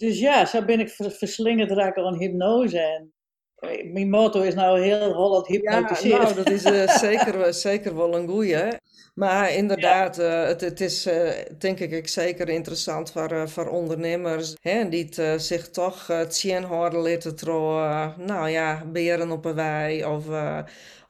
Dus 0.02 0.18
ja, 0.18 0.46
zo 0.46 0.64
ben 0.64 0.80
ik 0.80 0.88
ver- 0.90 1.10
verslingerd 1.10 1.70
raken 1.70 2.04
aan 2.06 2.18
hypnose. 2.18 2.78
En 2.78 3.12
eh, 3.54 3.92
mijn 3.92 4.10
motto 4.10 4.40
is 4.42 4.54
nou 4.54 4.80
heel 4.80 5.12
Holland 5.12 5.46
Ja, 5.46 5.52
hypnotiseerd. 5.52 6.20
nou, 6.22 6.34
dat 6.34 6.50
is 6.50 6.64
eh, 6.64 6.88
zeker, 7.06 7.38
wel- 7.38 7.52
zeker 7.52 7.96
wel 7.96 8.16
een 8.16 8.28
goeie. 8.28 8.54
hè. 8.54 8.68
Maar 9.14 9.52
inderdaad, 9.54 10.18
eh, 10.18 10.44
het, 10.44 10.60
het 10.60 10.80
is 10.80 11.06
eh, 11.06 11.30
denk 11.58 11.78
ik 11.80 12.08
zeker 12.08 12.48
interessant 12.48 13.10
voor, 13.12 13.30
eh, 13.32 13.46
voor 13.46 13.68
ondernemers 13.68 14.56
hè, 14.60 14.88
die 14.88 15.04
het, 15.04 15.18
eh, 15.18 15.34
zich 15.38 15.70
toch 15.70 16.08
uh, 16.10 16.20
tien 16.20 16.62
houden 16.64 17.00
laten 17.00 17.36
trouw, 17.36 17.78
eh, 17.84 18.16
nou 18.18 18.48
ja, 18.48 18.84
beren 18.86 19.30
op 19.30 19.44
een 19.44 19.54
wei 19.54 20.04
of, 20.04 20.30
eh, 20.30 20.58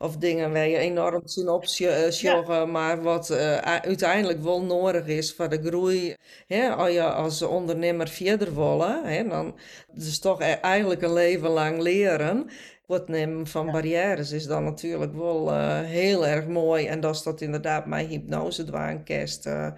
of 0.02 0.16
dingen 0.16 0.52
waar 0.52 0.68
je 0.68 0.76
enorm 0.76 1.20
zien 1.24 1.48
opsjoggen, 1.48 2.70
maar 2.70 3.02
wat 3.02 3.30
eh, 3.30 3.56
uiteindelijk 3.58 4.42
wel 4.42 4.62
nodig 4.62 5.06
is 5.06 5.34
voor 5.34 5.48
de 5.48 5.62
groei. 5.62 6.14
Hè, 6.46 6.68
als 6.70 6.90
je 6.92 7.02
als 7.12 7.42
ondernemer 7.42 8.08
verder 8.08 8.54
willen, 8.54 9.04
hè, 9.04 9.28
dan 9.28 9.58
is 9.94 10.18
toch 10.18 10.40
e- 10.40 10.44
eigenlijk 10.44 11.02
een 11.02 11.12
leven 11.12 11.50
lang 11.50 11.80
leren. 11.80 12.50
Het 12.86 13.08
nemen 13.08 13.46
van 13.46 13.70
barrières 13.70 14.30
is 14.30 14.46
dan 14.46 14.64
natuurlijk 14.64 15.14
wel 15.14 15.50
eh, 15.52 15.80
heel 15.80 16.26
erg 16.26 16.46
mooi. 16.46 16.86
En 16.86 17.00
dat 17.00 17.14
is 17.14 17.22
dat 17.22 17.40
inderdaad 17.40 17.86
mijn 17.86 18.06
hypnose 18.08 18.64
dwaankest. 18.64 19.46
eh 19.46 19.72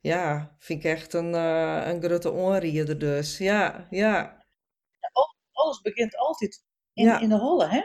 ja, 0.00 0.54
vind 0.58 0.84
ik 0.84 0.90
echt 0.90 1.12
een, 1.12 1.34
eh, 1.34 1.82
een 1.86 2.02
grote 2.02 2.30
onrieder 2.30 2.98
dus. 2.98 3.38
Ja, 3.38 3.86
ja, 3.90 4.44
Alles 5.52 5.80
begint 5.80 6.16
altijd 6.16 6.62
in, 6.92 7.04
Ja. 7.04 7.20
in 7.20 7.28
de 7.28 7.38
holle, 7.38 7.66
hè? 7.68 7.80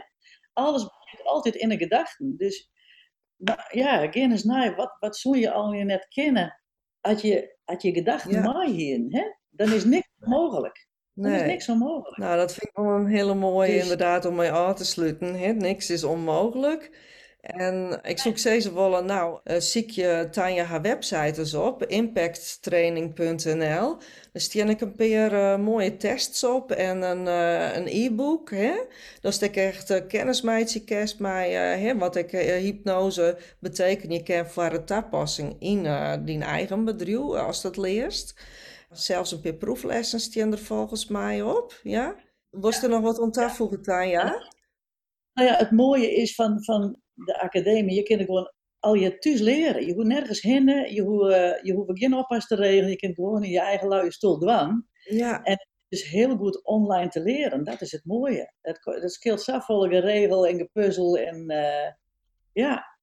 Alles 0.53 0.83
begint 0.83 0.98
altijd 1.29 1.55
in 1.55 1.69
de 1.69 1.77
gedachten. 1.77 2.37
Dus 2.37 2.71
ja, 3.71 4.11
geen 4.11 4.31
eens 4.31 4.43
naar, 4.43 4.75
wat, 4.75 4.95
wat 4.99 5.17
zou 5.17 5.37
je 5.37 5.51
al 5.51 5.73
je 5.73 5.83
net 5.83 6.07
kennen? 6.07 6.61
Als 7.01 7.21
je, 7.21 7.57
als 7.65 7.81
je 7.83 7.91
gedachten 7.93 8.31
Ja. 8.31 8.41
ja. 8.61 8.71
hier, 8.71 9.05
hè? 9.09 9.23
dan 9.49 9.73
is 9.73 9.83
niks 9.85 10.07
mogelijk. 10.17 10.87
Dan 11.13 11.31
is 11.31 11.39
Nee. 11.39 11.47
niks 11.49 11.69
onmogelijk. 11.69 12.17
Nou, 12.17 12.37
dat 12.37 12.53
vind 12.53 12.69
ik 12.69 12.75
wel 12.75 12.95
een 12.95 13.07
hele 13.07 13.33
mooie 13.33 13.71
Dus- 13.73 13.81
inderdaad 13.81 14.25
om 14.25 14.35
mee 14.35 14.51
aan 14.51 14.75
te 14.75 14.85
sluiten. 14.85 15.35
Hè? 15.39 15.51
Niks 15.53 15.89
is 15.89 16.03
onmogelijk. 16.03 16.97
En 17.39 17.99
ik 18.03 18.19
zoek 18.19 18.37
steeds 18.37 18.71
wel, 18.71 19.03
nou, 19.03 19.39
eh 19.43 19.59
zie 19.59 19.95
je 19.95 20.27
Tanja 20.31 20.63
haar 20.63 20.81
website 20.81 21.39
eens 21.39 21.53
op, 21.53 21.85
impacttraining.nl. 21.85 23.97
Daar 24.31 24.41
staan 24.41 24.69
ik 24.69 24.81
een 24.81 24.95
paar 24.95 25.33
eh, 25.33 25.57
mooie 25.59 25.97
tests 25.97 26.43
op 26.43 26.71
en 26.71 27.01
een, 27.01 27.27
eh, 27.27 27.75
een 27.75 27.87
e-book. 27.87 28.49
Daar 29.21 29.33
stek 29.33 29.49
ik 29.49 29.55
echt 29.55 29.89
uh, 29.89 29.97
mij, 31.17 31.51
hè, 31.51 31.97
wat 31.97 32.15
ik 32.15 32.31
hypnose 32.31 33.37
betekent. 33.59 34.13
Je 34.13 34.23
kan 34.23 34.47
voor 34.47 34.69
de 34.69 34.83
toepassing 34.83 35.55
in 35.59 35.81
die 36.25 36.43
eigen 36.43 36.85
bedrijf, 36.85 37.19
als 37.19 37.61
dat 37.61 37.77
leerst. 37.77 38.33
Zelfs 38.91 39.31
een 39.31 39.41
paar 39.41 39.53
proeflessen 39.53 40.19
staan 40.19 40.51
er 40.51 40.59
volgens 40.59 41.07
mij 41.07 41.41
op, 41.41 41.79
ja? 41.83 42.15
Was 42.49 42.83
er 42.83 42.89
nog 42.89 43.01
wat 43.01 43.19
voegen, 43.51 43.81
Tanja? 43.81 44.23
Nou 45.33 45.47
ja, 45.47 45.55
het 45.55 45.71
mooie 45.71 46.15
is 46.15 46.35
van, 46.35 46.63
van 46.63 46.99
de 47.25 47.39
academie, 47.39 47.95
je 47.95 48.03
kunt 48.03 48.21
gewoon 48.21 48.51
al 48.79 48.93
je 48.93 49.17
thuis 49.17 49.39
leren. 49.39 49.85
Je 49.85 49.93
hoeft 49.93 50.07
nergens 50.07 50.41
heen, 50.41 50.93
je 50.93 51.01
hoeft, 51.01 51.31
eh, 51.31 51.63
je 51.63 51.73
hoeft 51.73 51.99
geen 51.99 52.13
oppas 52.13 52.47
te 52.47 52.55
regelen, 52.55 52.89
je 52.89 52.95
kunt 52.95 53.15
gewoon 53.15 53.43
in 53.43 53.49
je 53.51 53.59
eigen 53.59 53.87
luie 53.87 54.11
stoel 54.11 54.37
dwang. 54.37 54.85
Ja, 55.03 55.39
Het 55.43 55.67
is 55.87 56.03
heel 56.03 56.37
goed 56.37 56.63
online 56.65 57.09
te 57.09 57.21
leren, 57.21 57.63
dat 57.63 57.81
is 57.81 57.91
het 57.91 58.05
mooie. 58.05 58.53
Het, 58.61 58.79
ko- 58.79 58.91
het 59.01 59.11
scheelt 59.11 59.41
zoveel 59.41 59.81
geregel 59.89 60.47
en 60.47 60.57
gepuzzel 60.57 61.17
en 61.17 61.49
eh, 61.49 61.91
ja. 62.53 62.97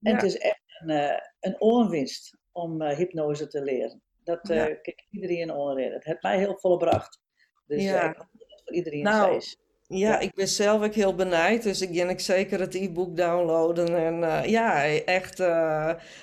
En 0.00 0.10
Ja. 0.10 0.14
het 0.14 0.22
is 0.22 0.38
echt 0.38 0.62
een, 0.80 0.90
eh, 0.90 1.18
een 1.40 1.60
oorwinst 1.60 2.38
om 2.52 2.82
hypnose 2.82 3.46
te 3.46 3.62
leren. 3.62 4.02
Dat 4.24 4.48
Ja. 4.48 4.66
kan 4.66 4.94
iedereen 5.10 5.50
onreden. 5.52 5.92
Het 5.92 6.04
heeft 6.04 6.22
mij 6.22 6.38
heel 6.38 6.58
veel 6.58 6.70
gebracht. 6.72 7.20
Dus 7.66 7.82
Ja. 7.82 8.10
ik 8.10 8.16
hoop 8.16 8.28
dat 8.32 8.48
het 8.50 8.62
voor 8.64 8.74
iedereen 8.74 9.02
Nou, 9.02 9.36
is. 9.36 9.58
Ja, 9.88 9.96
Ja. 10.08 10.18
ik 10.18 10.34
ben 10.34 10.48
zelf 10.48 10.82
ook 10.82 10.94
heel 10.94 11.14
benijd, 11.14 11.62
dus 11.62 11.80
ik 11.80 11.96
ga 11.98 12.08
ik 12.08 12.20
zeker 12.20 12.60
het 12.60 12.74
e-book 12.74 13.16
downloaden. 13.16 13.96
En 13.96 14.24
eh, 14.24 14.44
ja, 14.50 14.84
echt, 15.04 15.38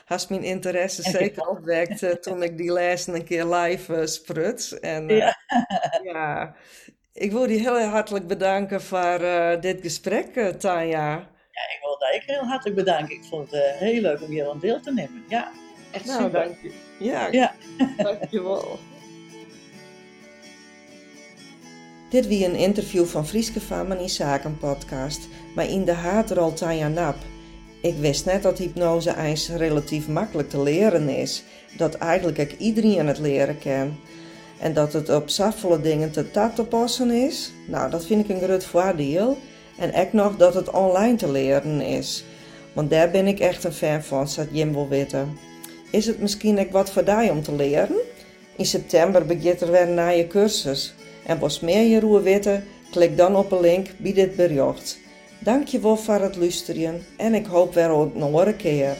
has 0.06 0.28
mijn 0.28 0.44
interesse 0.44 1.02
zeker 1.02 1.48
opwekt 1.48 2.04
eh, 2.04 2.12
toen 2.12 2.44
ik 2.44 2.58
die 2.58 2.72
les 2.72 3.08
een 3.08 3.24
keer 3.24 3.46
live 3.46 3.96
eh 3.96 4.06
sprut. 4.06 4.78
En 4.82 5.08
Ja. 5.08 5.36
ja, 6.14 6.56
ik 7.14 7.32
wil 7.32 7.50
je 7.50 7.60
heel 7.60 7.80
hartelijk 7.80 8.28
bedanken 8.28 8.82
voor 8.82 9.20
dit 9.60 9.82
gesprek, 9.82 10.36
Tanja. 10.60 11.18
Ik 11.54 11.80
wil 11.82 11.98
dat 12.00 12.14
ik 12.14 12.24
heel 12.26 12.44
hartelijk 12.44 12.76
bedanken. 12.76 13.16
Ik 13.16 13.24
vond 13.24 13.52
het 13.52 13.64
heel 13.76 14.02
leuk 14.02 14.22
om 14.22 14.30
hier 14.30 14.50
aan 14.50 14.60
deel 14.60 14.80
te 14.80 14.94
nemen. 14.94 15.24
Ja, 15.28 15.52
echt 15.92 16.06
Nou, 16.06 16.22
super. 16.24 16.44
dank 16.44 16.56
je. 16.62 16.72
Ja, 17.00 17.28
Ja. 17.32 17.54
dankjewel. 17.98 18.80
Dit 22.14 22.28
wie 22.28 22.46
een 22.46 22.56
interview 22.56 23.06
van 23.06 23.28
Frieske 23.28 23.62
van 23.62 23.98
in 24.00 24.10
Zaken 24.10 24.58
podcast, 24.58 25.28
maar 25.56 25.70
in 25.70 25.86
de 25.86 25.92
haatrol 25.92 26.54
Tanja 26.54 26.88
Nap. 26.88 27.16
Ik 27.82 27.96
wist 27.96 28.26
net 28.26 28.44
dat 28.44 28.58
hypnose 28.58 29.18
eens 29.18 29.50
relatief 29.50 30.08
makkelijk 30.08 30.50
te 30.50 30.62
leren 30.62 31.10
is, 31.10 31.44
dat 31.78 31.96
eigenlijk 31.96 32.40
ook 32.40 32.52
iedereen 32.58 33.08
het 33.08 33.20
leren 33.20 33.60
kan. 33.60 33.96
En 34.60 34.74
dat 34.74 34.94
het 34.94 35.10
op 35.10 35.30
zoveel 35.30 35.82
dingen 35.82 36.12
te 36.12 36.32
tat 36.32 36.56
te 36.56 36.64
passen 36.64 37.12
is, 37.12 37.52
nou 37.68 37.90
dat 37.90 38.06
vind 38.06 38.30
ik 38.30 38.36
een 38.36 38.48
groot 38.48 38.66
voordeel. 38.66 39.38
En 39.78 39.96
ook 39.96 40.14
nog 40.14 40.38
dat 40.38 40.54
het 40.54 40.70
online 40.70 41.16
te 41.16 41.32
leren 41.32 41.82
is. 41.82 42.24
Want 42.74 42.90
daar 42.90 43.12
ben 43.12 43.28
ik 43.28 43.40
echt 43.40 43.64
een 43.64 43.74
fan 43.74 44.04
van, 44.04 44.28
zat 44.28 44.48
Jim 44.52 44.74
wil 44.74 44.88
weten. 44.88 45.38
Is 45.92 46.06
het 46.06 46.20
misschien 46.20 46.60
ook 46.60 46.72
wat 46.72 46.92
voor 46.92 47.04
jou 47.06 47.30
om 47.30 47.44
te 47.44 47.56
leren? 47.56 47.98
In 48.58 48.66
september 48.66 49.26
begint 49.26 49.62
er 49.62 49.72
weer 49.72 49.82
een 49.82 50.08
nieuwe 50.08 50.28
cursus. 50.28 50.94
En 51.26 51.42
als 51.42 51.60
meer 51.60 51.84
je 51.84 52.00
roer 52.00 52.24
weten, 52.24 52.64
klik 52.92 53.18
dan 53.18 53.36
op 53.36 53.52
een 53.52 53.60
link 53.62 53.88
bij 53.98 54.14
dit 54.14 54.36
bericht. 54.36 55.00
Dankjewel 55.40 55.98
voor 55.98 56.20
het 56.20 56.36
luisteren 56.36 57.06
en 57.18 57.34
ik 57.34 57.46
hoop 57.46 57.74
weer 57.74 57.92
op 57.92 58.16
een 58.16 58.22
andere 58.22 58.54
keer. 58.56 58.98